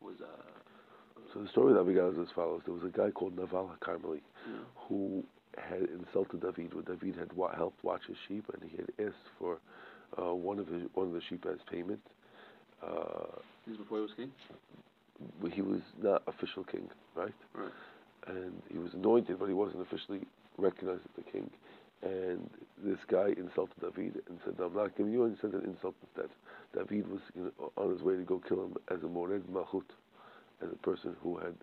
[0.00, 3.36] was uh, So the story of Abigail is as follows: There was a guy called
[3.36, 5.24] Naval Carmeli you know, who
[5.58, 9.28] had insulted David when David had wa- helped watch his sheep, and he had asked
[9.38, 9.58] for
[10.20, 12.00] uh, one of his one of the sheep as payment.
[12.82, 14.30] Uh, this is before he was king.
[15.52, 17.34] he was not official king, right?
[17.54, 17.72] Right.
[18.28, 20.20] And he was anointed, but he wasn't officially
[20.58, 21.50] recognized as the king.
[22.02, 22.48] And
[22.84, 26.30] this guy insulted David and said, "I'm not giving you," and sent an insult instead.
[26.74, 29.90] David was you know, on his way to go kill him as a mored malchut,
[30.62, 31.54] as a person who had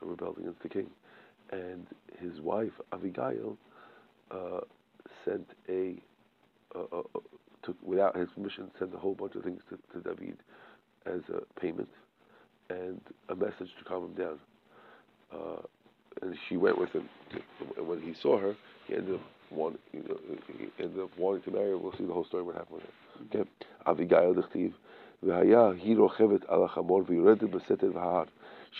[0.00, 0.90] rebelled against the king.
[1.50, 1.86] And
[2.18, 3.56] his wife Abigail
[4.30, 4.60] uh,
[5.24, 5.94] sent a,
[6.74, 7.20] uh, uh, uh,
[7.62, 10.38] took without his permission, sent a whole bunch of things to, to David
[11.04, 11.88] as a payment
[12.70, 14.38] and a message to calm him down.
[15.32, 15.62] Uh,
[16.22, 17.08] and she went with him.
[17.76, 20.18] And when he saw her, he ended up wanting, you know,
[20.58, 21.78] he ended up wanting to marry her.
[21.78, 23.40] We'll see the whole story what happened with her.
[23.40, 23.48] Okay,
[23.86, 24.72] Avigail dechtiv.
[25.22, 25.28] She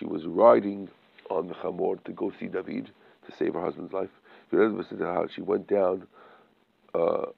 [0.05, 0.88] was riding
[1.31, 2.90] on the Chamor to go see David
[3.27, 4.11] to save her husband's life.
[5.35, 6.07] She went down,
[6.94, 7.33] uh, uh,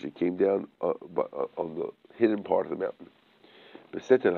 [0.00, 3.08] she came down uh, uh on the hidden part of the mountain.
[3.92, 4.34] It shouldn't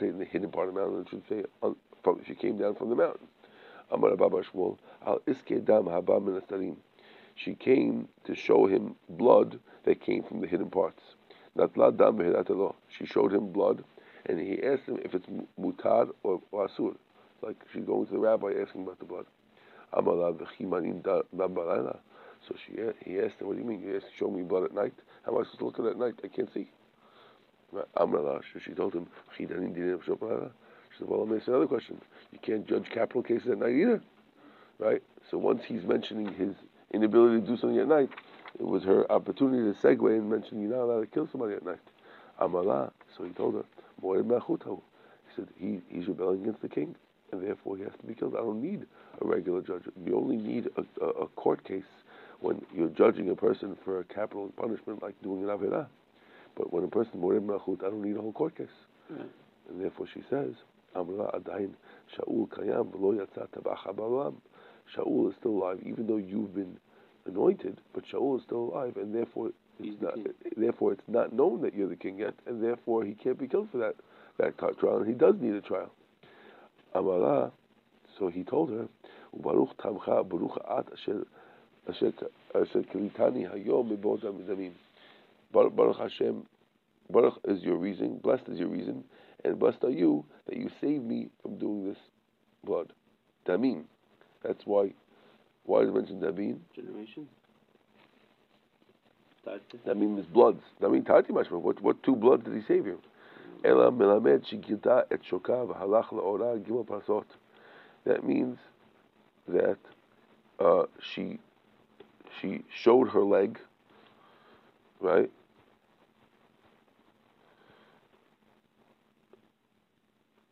[0.00, 2.58] say in the hidden part of the mountain, it should say on, from, she came
[2.58, 3.26] down from the mountain.
[3.90, 6.76] Amar Shmuel al iske dam haba min astarim.
[7.34, 11.02] She came to show him blood that came from the hidden parts.
[11.56, 12.72] Natla dam.
[12.88, 13.84] She showed him blood,
[14.26, 15.26] and he asked him if it's
[15.58, 16.94] mutar or, asur.
[17.42, 19.26] Like she's going to the rabbi asking about the blood.
[19.92, 21.98] Amar v'chimanim da da balayla.
[22.46, 22.72] So she
[23.04, 23.80] he asked her, "What do you mean?
[23.80, 24.94] You asked, to show me blood at night?
[25.24, 26.14] How am I supposed to look at it at night?
[26.22, 26.70] I can't see."
[27.96, 30.50] Amrala, she told him, "Chidanim dinim b'shop
[30.94, 32.00] balayla." Said, "Well, let me ask another question.
[32.32, 34.02] You can't judge capital cases at night either,
[34.78, 36.54] right?" So once he's mentioning his
[36.92, 38.10] inability to do something at night,
[38.58, 41.64] it was her opportunity to segue and mention you're not allowed to kill somebody at
[41.64, 41.80] night.
[42.40, 43.64] Amala, so he told her.
[44.02, 46.94] He said he, he's rebelling against the king,
[47.32, 48.34] and therefore he has to be killed.
[48.34, 48.86] I don't need
[49.20, 49.82] a regular judge.
[50.04, 51.84] You only need a, a, a court case
[52.40, 55.86] when you're judging a person for a capital punishment like doing an avirah.
[56.54, 58.66] But when a person I don't need a whole court case.
[59.08, 60.54] And therefore she says,
[60.94, 61.70] Amra Adain
[62.16, 64.34] Shaul Kayam V'lo Yatzat Tabacha Ba'olam.
[64.96, 66.76] Shaul is still alive, even though you've been
[67.26, 70.14] anointed, but Shaul is still alive, and therefore it's not,
[70.56, 73.68] therefore it's not known that you're the king yet, and therefore he can't be killed
[73.70, 73.96] for that
[74.38, 75.92] that trial, and he does need a trial.
[76.94, 77.52] Amara,
[78.18, 78.86] so he told her,
[79.36, 81.24] Baruch Tamcha Baruch At Asher
[81.88, 82.12] Asher
[82.82, 83.88] Kilitani Hayom
[85.52, 86.46] Baruch Hashem,
[87.10, 89.04] Baruch is your reason, blessed is your reason,
[89.44, 91.98] and blessed are you that you saved me from doing this
[92.64, 92.92] blood.
[93.46, 93.84] Damim.
[94.42, 94.92] That's why.
[95.64, 96.58] Why is it mentioned Damim?
[96.74, 97.28] Generation.
[99.86, 100.62] Damim is bloods.
[100.80, 101.60] Damim Tati Mashma.
[101.60, 103.00] What what two bloods did he save you?
[103.64, 104.44] Ela melamed
[105.10, 107.24] et shoka v'halach laora gimel pasot.
[108.04, 108.58] That means
[109.48, 109.78] that
[110.58, 111.38] uh, she
[112.40, 113.58] she showed her leg,
[115.00, 115.30] right?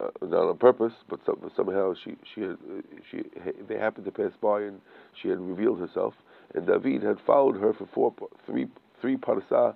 [0.02, 3.22] Uh, not on purpose, but some, somehow she she had, uh, she
[3.68, 4.80] they happened to pass by and
[5.14, 6.14] she had revealed herself,
[6.54, 8.12] and David had followed her for four
[8.46, 8.66] three
[9.00, 9.74] three parasah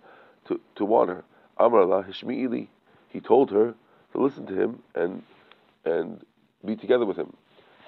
[0.49, 1.25] to to warn her.
[1.59, 2.69] Amar la hishmi'ili.
[3.09, 3.75] He told her
[4.13, 5.23] to listen to him and
[5.85, 6.25] and
[6.65, 7.33] be together with him.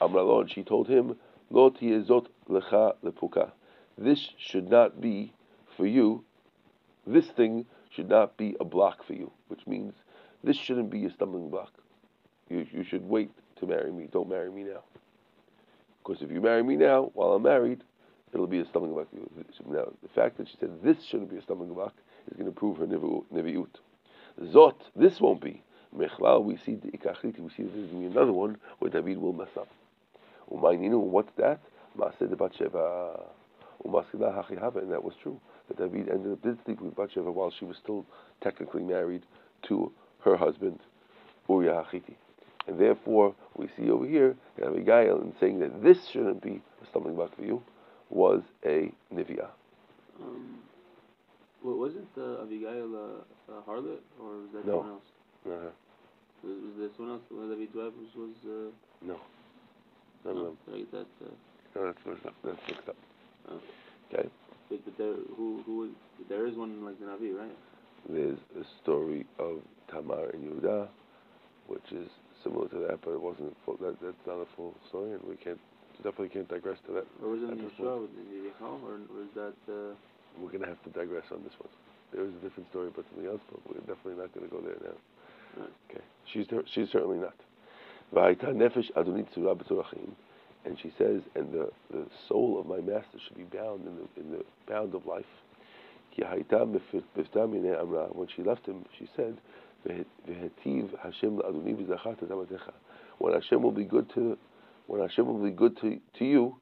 [0.00, 1.16] Lo, and she told him,
[1.50, 3.50] Lo tiyezot lecha lepuka.
[3.96, 5.32] This should not be
[5.76, 6.24] for you.
[7.06, 9.94] This thing should not be a block for you, which means
[10.44, 11.72] this shouldn't be a stumbling block.
[12.48, 13.30] You you should wait
[13.60, 14.08] to marry me.
[14.12, 14.82] Don't marry me now.
[16.02, 17.82] Because if you marry me now, while I'm married,
[18.32, 19.08] it'll be a stumbling block.
[19.68, 21.94] Now, the fact that she said this shouldn't be a stumbling block
[22.30, 23.68] is going to prove her nevi'ut.
[24.44, 25.62] Zot, this won't be.
[25.96, 28.90] Mechlal, we see the ikachliti, we see that there's going to be another one where
[28.90, 29.68] David will mess up.
[30.52, 31.60] Umayninu, what's that?
[31.98, 33.24] Maaseh de Batsheva.
[33.84, 35.40] Umasila hachihava, and that was true.
[35.68, 38.04] That David ended up did sleep with Batsheva while she was still
[38.42, 39.24] technically married
[39.68, 39.92] to
[40.24, 40.80] her husband,
[41.48, 42.14] Uriah Hachiti.
[42.68, 46.86] And therefore, we see over here that Abigail, in saying that this shouldn't be a
[46.90, 47.62] stumbling block for you,
[48.10, 49.48] was a Niviah.
[50.22, 50.58] Um,
[51.64, 54.72] well, wasn't uh, Abigail a, a harlot, or was that No.
[54.72, 55.02] someone else?
[55.46, 55.70] Uh-huh.
[56.44, 57.22] Was, was there someone else?
[57.30, 58.08] One of David's wives was.
[58.14, 59.16] was uh, No.
[60.24, 61.06] No, no, Did that?
[61.24, 61.30] Uh,
[61.74, 62.34] no, that's mixed up.
[62.44, 62.96] That's mixed up.
[63.50, 63.60] Oh.
[64.12, 64.28] Okay.
[64.68, 65.90] But, but there, who, who is,
[66.28, 67.56] there is one like the Navi, right?
[68.08, 70.88] There's a story of Tamar and Yehuda,
[71.66, 72.08] which is
[72.42, 75.36] similar to that, but it wasn't full, that, that's not a full story, and we
[75.36, 75.60] can't
[75.98, 77.06] definitely can't digress to that.
[77.22, 79.58] Or was it in That was Yeshua with the Yechal, or was that?
[79.66, 79.94] Uh,
[80.40, 81.70] We're gonna have to digress on this one.
[82.12, 84.78] There is a different story about something else, but we're definitely not gonna go there
[84.80, 84.98] now.
[85.58, 85.74] Right.
[85.90, 87.34] Okay, she's she's certainly not.
[88.14, 89.28] V'hayta nefesh adonit
[90.64, 94.20] and she says, and the, the soul of my master should be bound in the
[94.20, 95.24] in the bound of life.
[96.14, 98.06] Ki hayta mifta minei amra.
[98.12, 99.38] When she left him, she said,
[103.18, 104.38] When Hashem will be good to,
[104.86, 106.56] when Hashem will be good to, to you,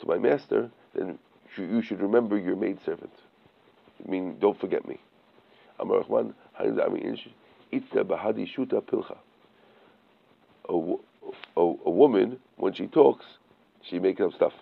[0.00, 1.18] to my master, then
[1.56, 3.12] you should remember your maid servant.
[4.04, 4.98] I mean, don't forget me.
[5.78, 6.34] Amar Rahman,
[8.04, 9.16] bahadi shuta pilcha.
[11.56, 13.24] A, woman, when she talks,
[13.82, 14.52] she makes up stuff.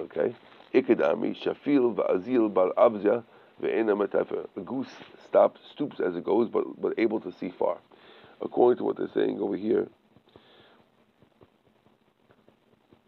[0.00, 0.34] Okay?
[0.74, 3.24] Ikadami, shafil va'azil bar metafer.
[3.62, 4.88] A goose
[5.24, 7.78] stops, stoops as it goes, but, but able to see far.
[8.40, 9.88] According to what they're saying over here,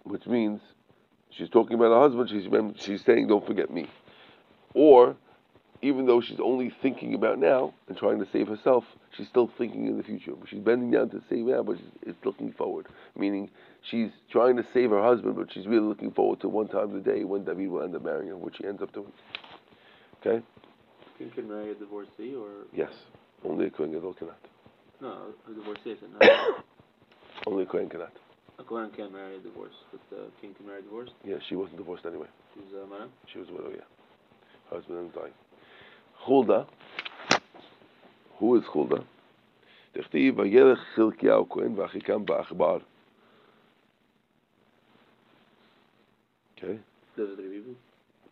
[0.04, 0.60] which means
[1.30, 2.46] she's talking about her husband, she's,
[2.80, 3.88] she's saying, don't forget me.
[4.74, 5.16] Or,
[5.82, 8.84] even though she's only thinking about now and trying to save herself,
[9.16, 10.32] she's still thinking in the future.
[10.48, 12.86] She's bending down to save now, but it's looking forward.
[13.16, 13.50] Meaning,
[13.82, 17.00] she's trying to save her husband, but she's really looking forward to one time the
[17.00, 19.12] day when David will end up marrying her, which she ends up doing.
[20.23, 20.43] Okay?
[21.17, 22.91] King can marry a divorcee, or Yes.
[23.43, 24.37] Only a Kohen Gadol cannot.
[25.01, 26.29] no, a divorcee is not.
[27.47, 28.11] Only a Kohen cannot.
[28.59, 31.09] a Kohen can't marry a divorce, but the king can marry a divorce.
[31.23, 32.27] Yeah, she wasn't divorced anyway.
[32.53, 33.07] She's uh, Mara.
[33.31, 33.87] She was a widow, yeah.
[34.69, 35.33] Husband and dying.
[36.25, 36.65] Hulda.
[38.39, 39.03] Who is Hulda?
[39.93, 42.77] תכתיב וילך חלקיהו כהן ואחיקם בעכבר.
[46.57, 46.77] Okay.
[47.17, 47.73] Those are three people.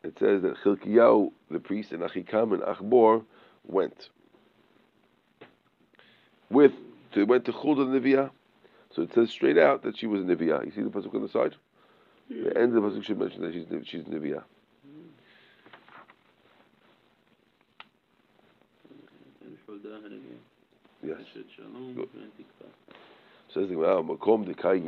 [0.05, 3.25] It says that Chilkiyahu, the priest, and Achikam and Achbor
[3.65, 4.09] went.
[6.51, 6.73] With,
[7.15, 8.31] they went to Hulda the Neviah.
[8.95, 10.65] So it says straight out that she was a Neviah.
[10.67, 11.55] You see the pasuk on the side?
[12.29, 14.43] The end of the pasuk should mention that she's, she's Neviah.
[19.45, 20.21] And Hulda, Hananiah.
[21.05, 21.19] Yes.
[21.95, 22.09] Good.
[23.55, 24.83] Says the Gemara, Makom dekai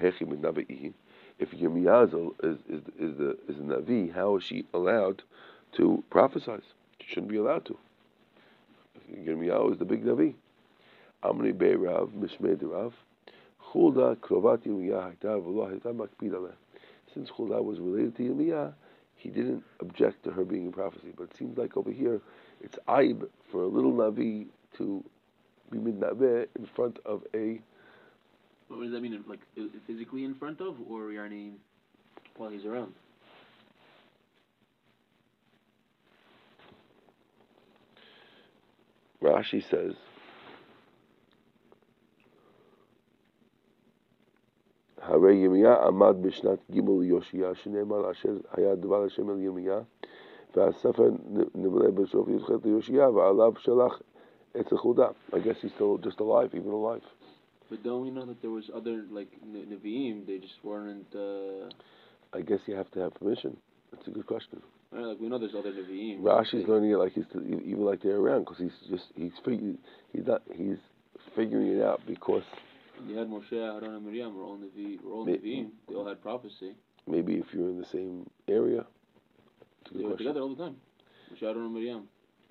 [0.00, 0.92] hechi.
[1.38, 5.22] If Yirmiyah is, is, is, the is a navi, how is she allowed
[5.72, 6.62] to prophesize?
[7.00, 7.78] She shouldn't be allowed to.
[9.12, 10.34] Yirmiyah is the big navi.
[11.22, 12.92] Amri be'rav mishmei derav.
[13.72, 16.52] Chulda krovat Yirmiyah hayta makpid aleh.
[17.14, 18.72] Since Chulda was related to Yirmiyah,
[19.14, 21.12] he didn't object to her being a prophecy.
[21.16, 22.20] But it seems like over here,
[22.60, 24.46] it's aib for a little navi
[24.76, 25.04] to
[25.70, 27.60] be midnabeh in front of a
[28.67, 29.23] What does that mean?
[29.27, 31.53] Like i- physically in front of, or yani
[32.37, 32.93] while he's around?
[39.21, 39.95] Rashi says,
[44.97, 49.79] הרי ירמיה עמד בשנת ג' ליאשיה, שנאמר אשר היה דבר השם אל ירמיה,
[50.55, 51.09] והספר
[51.55, 54.01] נבלה בסוף י"ח ליאשיה, ועליו שלח
[54.59, 55.07] את יחודה.
[55.33, 57.16] I guess he's still just alive, even alive.
[57.70, 60.26] But don't we know that there was other like ne- Nevi'im?
[60.26, 61.06] They just weren't.
[61.14, 61.68] Uh,
[62.32, 63.56] I guess you have to have permission.
[63.92, 64.62] That's a good question.
[64.92, 65.04] right?
[65.04, 66.20] Like we know there's other Nevi'im.
[66.20, 69.78] Rashi's learning it like he's even like they're around because he's just he's fig-
[70.12, 70.78] he's not he's
[71.36, 72.42] figuring it out because
[73.06, 74.34] You had Moshe, Aaron, and Miriam.
[74.34, 75.02] Were all Nevi.
[75.02, 75.70] Were all Nevi'im.
[75.88, 76.74] They all had prophecy.
[77.06, 78.84] maybe if you're in the same area,
[79.92, 80.76] They were question, together all the time.
[81.32, 82.08] Moshe, Aaron, and Miriam.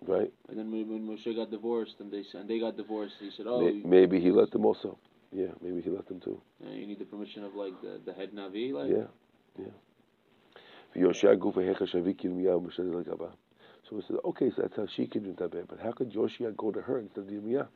[0.08, 0.32] right?
[0.50, 3.62] And then when, Moshe got divorced, and they and they got divorced, he said, "Oh,
[3.62, 4.98] May- maybe he let them also.
[5.32, 6.42] Yeah, maybe he left let them too.
[6.60, 8.90] Yeah, you need the permission of like the, the head navi, like.
[8.90, 9.08] Yeah,
[9.60, 9.72] yeah.
[13.90, 16.56] So he says, okay, so that's how she can do that, but how could Yoshia
[16.56, 17.68] go to her instead of Yirmiyah?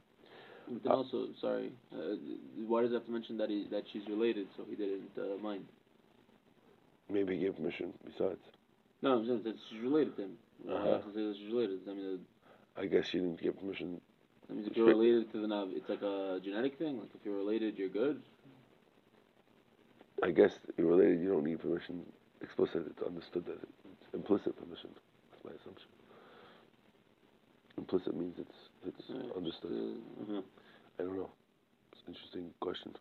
[0.68, 2.16] But then also, sorry, uh,
[2.68, 5.42] why does he have to mention that he, that she's related, so he didn't uh,
[5.42, 5.66] mind?
[7.10, 7.94] Maybe he gave permission.
[8.06, 8.40] Besides.
[9.02, 10.32] No, I'm saying that she's related to him.
[10.70, 11.00] Uh-huh.
[11.06, 11.80] I, related.
[11.90, 12.20] I mean,
[12.78, 14.00] uh, I guess she didn't give permission
[14.52, 17.00] that means if you're related to the Nav, it's like a genetic thing.
[17.00, 18.22] Like if you're related, you're good.
[20.22, 22.04] I guess you're related, you don't need permission
[22.42, 22.84] explicit.
[22.90, 24.90] It's understood that it's implicit permission.
[25.32, 25.88] That's my assumption.
[27.78, 29.38] Implicit means it's it's Right.
[29.38, 29.72] understood.
[29.72, 30.42] Uh, uh-huh.
[31.00, 31.30] I don't know.
[31.94, 32.94] It's an interesting question.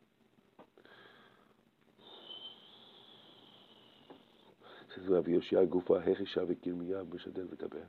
[4.94, 7.82] Says Rav Yoshia Gufa Hechisha Yirmiyah B'Shadel V'Taber.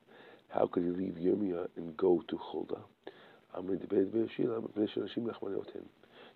[0.50, 2.80] How could he leave Yirmiyah and go to Cholda?
[3.56, 5.84] Amri Debed V'Yoshia B'Nei Shonashim Lechmaniotin.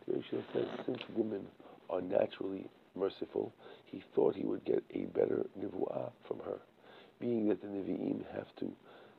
[0.08, 1.48] The Yoshia says since women
[1.90, 3.54] are naturally merciful,
[3.86, 6.60] he thought he would get a better nivu'ah from her.
[7.20, 8.72] Being that the Nevi'im have to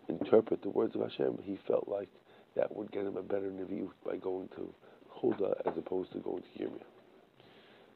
[0.08, 2.08] interpret the words of Hashem, he felt like
[2.54, 4.72] that would get him a better Nevi'ut by going to
[5.08, 6.82] Huldah as opposed to going to Yirmiyah.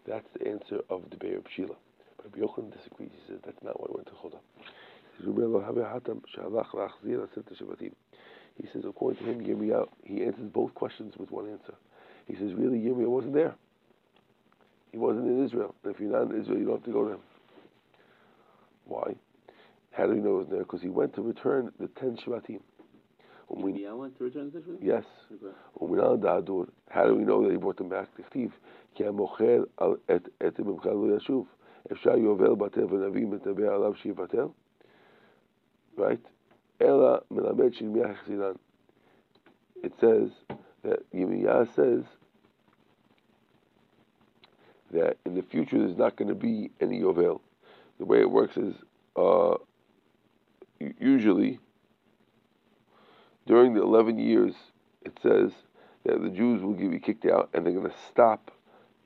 [0.06, 1.76] That's the answer of the Be'er Shila.
[2.16, 3.10] But Rabbi Yochanan disagrees.
[3.12, 4.40] He says that's not why I went to Huldah.
[8.60, 9.90] He says, according to him, Yirmi out.
[10.04, 11.74] He answers both questions with one answer.
[12.26, 13.54] He says, really, Yirmi wasn't there.
[14.92, 15.74] He wasn't in Israel.
[15.84, 17.20] And if you're not in Israel, you don't have to go to him.
[18.86, 19.14] Why?
[19.92, 20.60] How do we know he was there?
[20.60, 22.60] Because he went to return the ten Shvatim.
[23.48, 25.04] When we, went to return the Yes.
[25.74, 26.66] When.
[26.88, 28.08] How do we know that he brought them back?
[28.16, 28.52] The Steve.
[35.96, 36.20] Right?
[36.80, 37.20] Ela
[39.82, 40.30] It says
[40.82, 42.04] that Yirmiyah says
[44.92, 47.40] that in the future there's not going to be any Yovel.
[47.98, 48.74] The way it works is
[49.16, 49.56] uh,
[50.98, 51.58] usually
[53.46, 54.54] during the 11 years,
[55.02, 55.52] it says
[56.04, 58.50] that the Jews will be kicked out and they're going to stop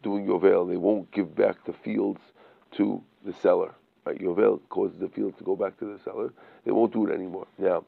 [0.02, 0.68] doing Yovel.
[0.68, 2.20] They won't give back the fields
[2.72, 3.74] to the seller.
[4.12, 6.32] Yovel causes the field to go back to the seller.
[6.64, 7.46] They won't do it anymore.
[7.58, 7.84] Now,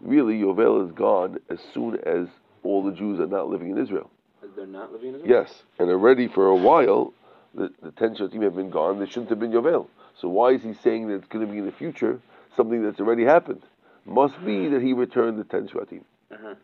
[0.00, 2.28] really, Yovel is gone as soon as
[2.62, 4.10] all the Jews are not living in Israel.
[4.56, 5.42] They're not living in Israel?
[5.42, 5.62] Yes.
[5.78, 7.12] And already for a while,
[7.54, 8.98] the, the ten Shvatim have been gone.
[8.98, 9.86] They shouldn't have been Yovel.
[10.20, 12.20] So why is he saying that it's going to be in the future
[12.56, 13.62] something that's already happened?
[14.06, 16.02] Must be that he returned the ten Shvatim.
[16.32, 16.54] Uh-huh.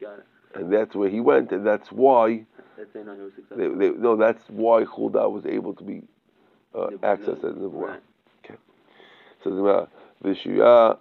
[0.00, 0.26] Got it.
[0.54, 2.44] And that's where he went, and that's why.
[2.76, 3.76] That they he was successful.
[3.78, 6.02] They, they, no, that's why Huldah was able to be
[6.74, 7.88] uh, accessed as Nevuah.
[7.88, 8.02] Right.
[8.44, 8.54] Okay.
[9.44, 9.88] So the
[10.24, 10.98] Vishuyah.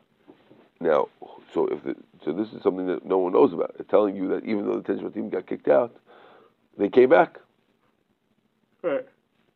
[0.79, 1.09] Now,
[1.53, 1.95] so if the,
[2.25, 3.75] so, this is something that no one knows about.
[3.79, 5.95] It's telling you that even though the Ten team got kicked out,
[6.77, 7.39] they came back.
[8.81, 9.05] Right.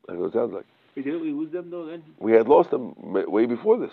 [0.07, 0.65] That's what it sounds like.
[0.95, 2.03] Didn't we lose them though then?
[2.19, 3.91] We had lost them way before this.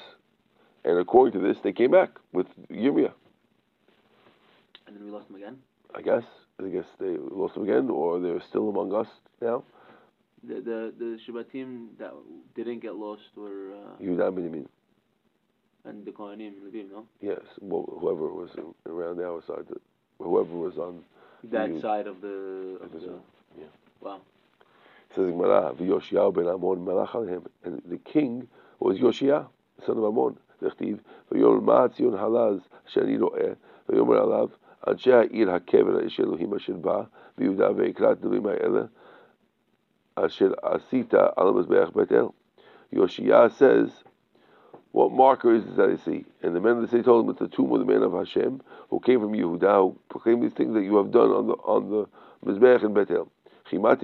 [0.84, 3.12] And according to this, they came back with Yirmiyah.
[4.86, 5.58] And then we lost them again?
[5.94, 6.24] I guess.
[6.62, 9.08] I guess they lost them again, or they're still among us
[9.40, 9.64] now
[10.44, 12.12] the the the Shvatim that
[12.54, 14.66] didn't get lost were uh, Yehuda Binyamin
[15.84, 16.52] and the Kohanim,
[16.90, 17.06] no?
[17.20, 18.50] Yes, well, whoever was
[18.86, 19.66] around our side,
[20.18, 21.04] whoever was on
[21.44, 21.82] that Yud.
[21.82, 23.18] side of the, of the
[23.58, 23.64] yeah.
[24.00, 24.20] Wow.
[25.14, 29.46] Says Gemara, "V'Yoshiyahu ben Amon melach him," and the king was Yoshiyah,
[29.86, 30.36] son of Amon.
[30.62, 31.00] לכתיב,
[31.32, 33.52] ויאמר ציון הלז אשר אני רואה,
[33.88, 34.48] ויאמר עליו,
[34.88, 37.02] אנשי העיר הקבר אשר אלוהים אשר בא,
[37.38, 38.14] ויהודה ויקרא
[40.16, 41.34] Asher Asita
[41.94, 42.34] Betel.
[42.92, 43.90] Yoshiyah says,
[44.92, 46.26] what marker is this that I see?
[46.42, 48.12] And the men of the city told him, it's the tomb of the man of
[48.12, 48.60] Hashem
[48.90, 51.90] who came from Yehuda, who proclaimed these things that you have done on the on
[51.90, 52.06] the
[52.44, 53.30] Mizbeach in Betel.
[53.70, 53.94] Why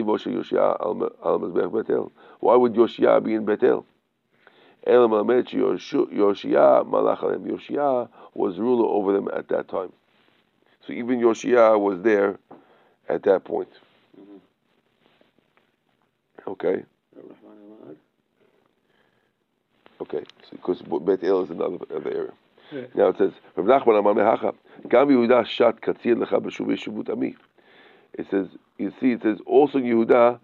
[2.57, 3.85] would Yoshiyah be in Betel?
[4.87, 9.93] Elam Yoshiyah Malach Yoshiyah was ruler over them at that time.
[10.87, 12.39] So even Yoshiyah was there
[13.11, 13.69] at that point.
[16.47, 16.85] Okay.
[20.01, 20.23] Okay,
[20.53, 22.33] because so, Bet El is another, another area.
[22.71, 22.83] Yeah.
[22.95, 24.55] Now it says, Rav Nachman Amar Mehacha,
[24.89, 27.35] Gam Yehuda Shat Katzir Lecha B'Shuvei Shuvut Ami.
[28.15, 28.47] It says,
[28.79, 30.39] you see, it says, also in Yehuda,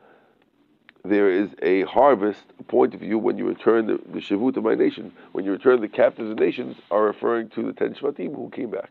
[1.05, 4.65] there is a harvest, a point of view when you return the, the Shavut of
[4.65, 8.35] my nation, when you return the captives of nations, are referring to the ten Shvatim
[8.35, 8.91] who came back.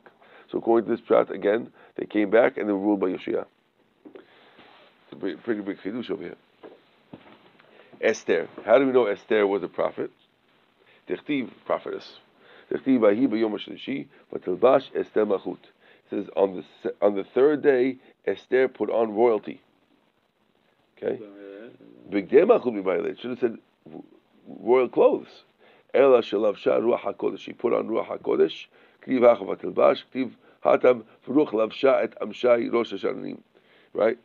[0.49, 3.45] So according to this chart, again, they came back and they were ruled by Yoshia.
[4.06, 6.36] It's a pretty, pretty big chidush over here.
[8.04, 8.49] Esther.
[8.66, 10.12] How do we know Esther was a prophet?
[11.08, 12.20] Techtiv, prophetess.
[12.70, 15.58] Techtiv ahi b'yom ha'shlishi, v'tilbash Esther machut.
[15.58, 17.95] It says on the on the third day,
[18.28, 19.62] Esther put on royalty.
[20.97, 21.20] Okay.
[22.10, 23.20] Bigdei machut b'baylet.
[23.20, 23.58] Should have said
[24.47, 25.43] royal clothes.
[25.93, 27.39] Ela shalavsha ruach hakodesh.
[27.39, 28.66] She put on ruach hakodesh.
[29.01, 30.04] Ktiv hacha v'tilbash.
[30.14, 30.32] Ktiv
[30.66, 33.39] hatam v'ruach lavsha et amshai rosh hashanim.
[33.93, 34.18] Right.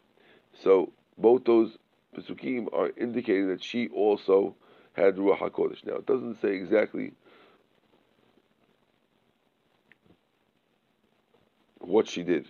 [0.62, 1.79] So both those
[2.16, 4.54] pesukim are indicating that she also
[4.92, 5.86] had Ruach HaKodesh.
[5.86, 7.12] Now, it doesn't say exactly
[11.80, 12.48] what she did.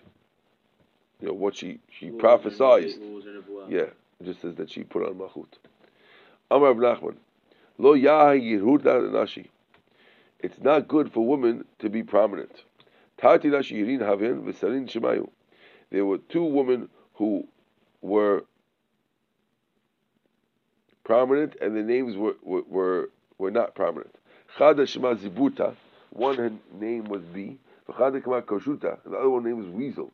[1.20, 2.90] You know, what she, she what prophesied.
[3.68, 3.82] Yeah,
[4.20, 5.46] it just says that she put on Mahut.
[6.50, 7.16] Amar Nachman,
[7.78, 9.50] Lo Nashi.
[10.40, 12.62] It's not good for women to be prominent.
[13.16, 14.44] Tati Nashi Yirin Havin
[14.86, 15.28] Shemayu.
[15.90, 17.48] There were two women who
[18.00, 18.44] were
[21.08, 24.14] prominent, and the names were were were, not prominent.
[24.58, 25.74] Chada Shema Zibuta,
[26.10, 27.58] one name was B.
[27.88, 30.12] Chada Kama Koshuta, and the other one name was Weasel.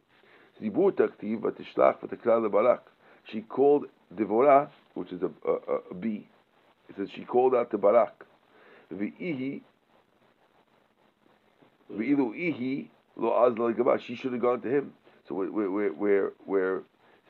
[0.63, 2.87] Zibuta Ktiv Vatishlach Vatakla Barak.
[3.25, 6.29] She called Devorah, which is a, a, a bee,
[6.89, 8.25] it says she called out to Barak.
[8.95, 9.63] V'ihi,
[11.93, 12.87] v'ilu ihi
[13.17, 14.93] lo az la She should have gone to him.
[15.27, 16.83] So we're, we're, we're, we're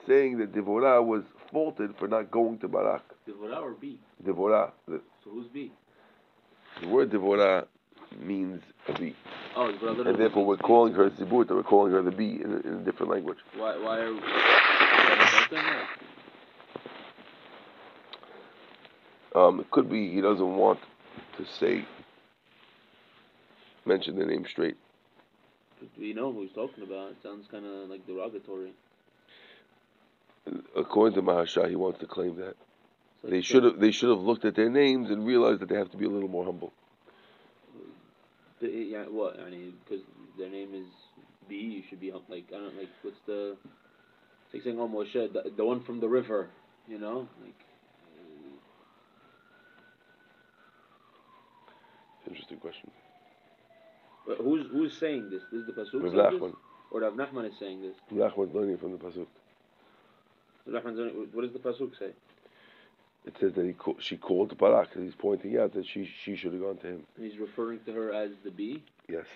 [0.07, 3.03] saying that Devorah was faulted for not going to Barak.
[3.29, 3.99] Devorah or B?
[4.25, 4.73] Devorah.
[4.87, 5.01] So
[5.31, 5.73] who's B?
[6.81, 7.67] The word Devorah
[8.21, 9.15] means a bee.
[9.57, 12.57] Oh, and therefore we're calling her Zibut, or we're calling her the bee in a,
[12.69, 13.39] in a different language.
[13.57, 14.21] Why, why are we...
[19.35, 20.79] Um, it could be he doesn't want
[21.37, 21.85] to say,
[23.85, 24.77] mention the name straight.
[25.99, 27.11] We know who he's talking about?
[27.11, 28.73] It sounds kind of like derogatory.
[30.77, 32.57] According to Maharsha, he wants to claim that
[33.23, 35.91] they should have they should have looked at their names and realized that they have
[35.93, 36.73] to be a little more humble.
[38.61, 39.39] The, yeah, what?
[39.41, 40.05] I mean, because
[40.39, 40.87] their name is
[41.49, 43.57] B, you should be like I don't like what's the
[44.47, 46.49] it's like saying oh Moshe, the, the one from the river,
[46.89, 47.61] you know, like.
[48.19, 48.59] Uh,
[52.29, 52.91] Interesting question.
[54.27, 55.43] But who's who's saying this?
[55.53, 56.03] This is the pasuk.
[56.03, 56.55] Rav Nachman.
[56.91, 57.95] Or Rav Nachman is saying this.
[58.11, 59.27] Rav Nachman's learning from the pasuk.
[60.67, 62.11] What does the pasuk say?
[63.27, 64.91] It says that he call, she called Barak.
[64.95, 67.07] He's pointing out that she she should have gone to him.
[67.19, 68.83] He's referring to her as the bee.
[69.09, 69.27] Yes.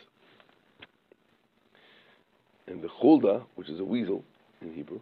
[2.66, 4.22] And the chulda, which is a weasel
[4.60, 5.00] in Hebrew,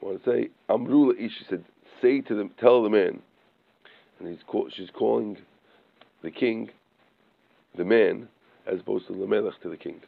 [0.00, 1.38] I want to say Amrula Ish.
[1.38, 1.64] She said,
[2.00, 3.20] "Say to them, tell the man."
[4.20, 5.38] And he's call, she's calling
[6.22, 6.70] the king,
[7.76, 8.28] the man,
[8.66, 10.00] as opposed to the melech to the king.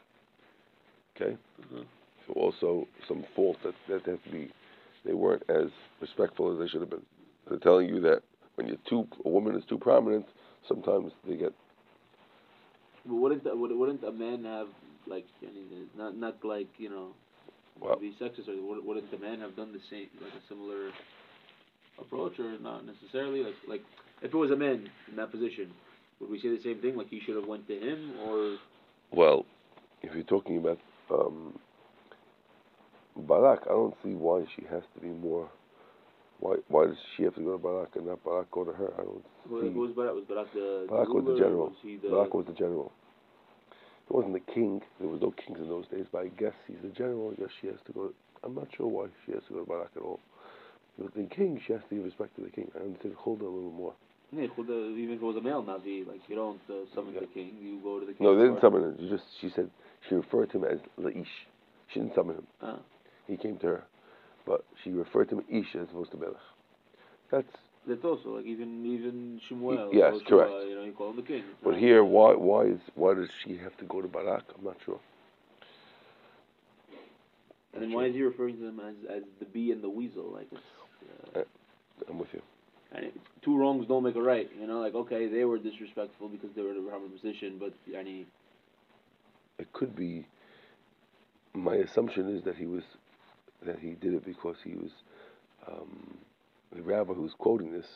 [1.17, 1.37] Okay.
[1.63, 1.83] Mm-hmm.
[2.27, 4.53] So also some fault that that has to be.
[5.05, 5.71] They weren't as
[6.01, 7.03] respectful as they should have been.
[7.49, 8.23] They're telling you that
[8.55, 10.27] when you're too a woman is too prominent,
[10.69, 11.53] sometimes they get.
[13.07, 14.69] But wouldn't the, wouldn't a man have
[15.07, 15.27] like
[15.97, 17.09] not not like you know
[17.81, 20.91] well, be sexist or wouldn't the man have done the same like a similar
[21.99, 23.83] approach or not necessarily like like
[24.23, 25.71] if it was a man in that position
[26.21, 28.57] would we say the same thing like he should have went to him or
[29.13, 29.45] well
[30.03, 30.79] if you're talking about
[31.11, 31.59] um,
[33.17, 35.49] Barak I don't see why she has to be more
[36.41, 38.93] why why does she have to go to Barak and not Barak go to her?
[38.99, 39.73] I don't well, see.
[39.73, 40.15] Who was Barak?
[40.15, 41.67] Was Barak the Barak was the general.
[41.69, 42.93] Was the Barak was the general.
[44.09, 44.81] It wasn't the king.
[44.99, 47.33] There was no kings in those days, but I guess he's the general.
[47.37, 48.09] I guess she has to go.
[48.09, 50.19] To, I'm not sure why she has to go to Barak at all.
[50.99, 52.71] But the king, she has to give respect to the king.
[52.75, 53.95] I understand Hulda a little more.
[54.33, 57.21] Yeah, Hulda, even if it was a male Navi, like you don't uh, summon yeah.
[57.21, 58.27] the king, you go to the king.
[58.27, 58.97] No, they didn't summon him.
[58.99, 59.71] You just she said
[60.09, 61.27] she referred to him as Laish.
[61.93, 62.47] She didn't summon him.
[62.63, 62.79] Ah.
[63.31, 63.85] He came to her,
[64.45, 66.37] but she referred to him Ish as opposed to Melech.
[67.31, 67.57] That's
[67.87, 69.91] that's also like even even Shemuel.
[69.93, 70.51] Yes, correct.
[70.51, 71.45] Uh, you know, he called him the king.
[71.63, 74.45] But here, why why is why does she have to go to Barak?
[74.59, 74.99] I'm not sure.
[77.73, 80.31] And then why is he referring to them as as the bee and the weasel?
[80.33, 80.61] Like it's.
[81.37, 81.45] Uh, uh
[82.09, 82.43] I'm with you.
[82.93, 84.51] And it, two wrongs don't make a right.
[84.59, 87.73] You know, like okay, they were disrespectful because they were in a proper position, but
[87.97, 88.27] any.
[89.59, 90.27] It could be.
[91.53, 92.85] My assumption is that he was,
[93.67, 94.91] that he did it because he was.
[95.69, 96.19] Um,
[96.75, 97.87] the rabbi who's quoting this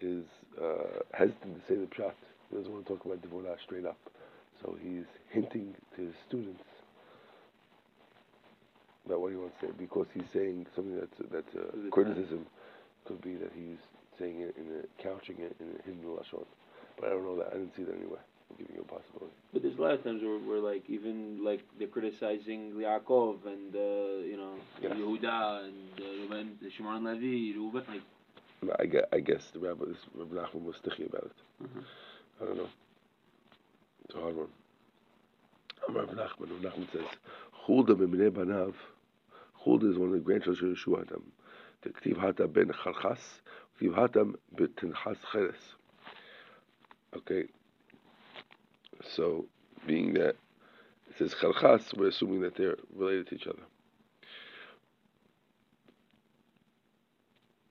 [0.00, 0.24] is
[0.60, 2.12] uh, hesitant to say the pshat.
[2.50, 3.98] He doesn't want to talk about Devorah straight up.
[4.60, 6.62] So he's hinting to his students
[9.06, 12.46] about what he wants to say because he's saying something that's that's a criticism.
[13.04, 13.78] Could be that he's
[14.18, 16.44] saying it in a couching it in a hidden lashon,
[16.98, 17.48] but I don't know that.
[17.48, 18.20] I didn't see that anyway.
[18.52, 19.34] I'm giving you a possibility.
[19.52, 23.74] But there's a lot of times where, where like even like they're criticizing Yaakov and
[23.74, 24.92] uh, you know yes.
[24.92, 28.02] Yehuda and uh, Reuben, Shimon Levi, Reuben, like.
[28.78, 31.64] I guess, I guess the rabbi, this Rabbi Nachman was sticky about it.
[31.64, 31.80] Mm-hmm.
[32.40, 32.68] I don't know.
[34.04, 34.46] It's a hard one.
[35.88, 37.06] Rabbi Nachman, Rabbi Nachman says,
[37.66, 38.74] "Chulda b'minei banav."
[39.64, 41.24] Chulda is one of the grandchildren of Yeshua Adam.
[41.82, 43.18] The Ktiv Hata ben Charchas,
[43.80, 45.54] Ktiv Hatam betinchas Cheres.
[47.16, 47.44] Okay,
[49.08, 49.46] so,
[49.86, 50.36] being that
[51.10, 53.62] it says chalchas, we're assuming that they're related to each other.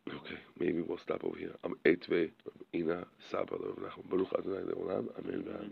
[0.09, 1.55] Okay, maybe we'll stop over here.
[1.63, 2.31] Am etve
[2.75, 3.57] ina saba
[4.09, 5.07] Baruch Adonai.
[5.19, 5.69] Amen.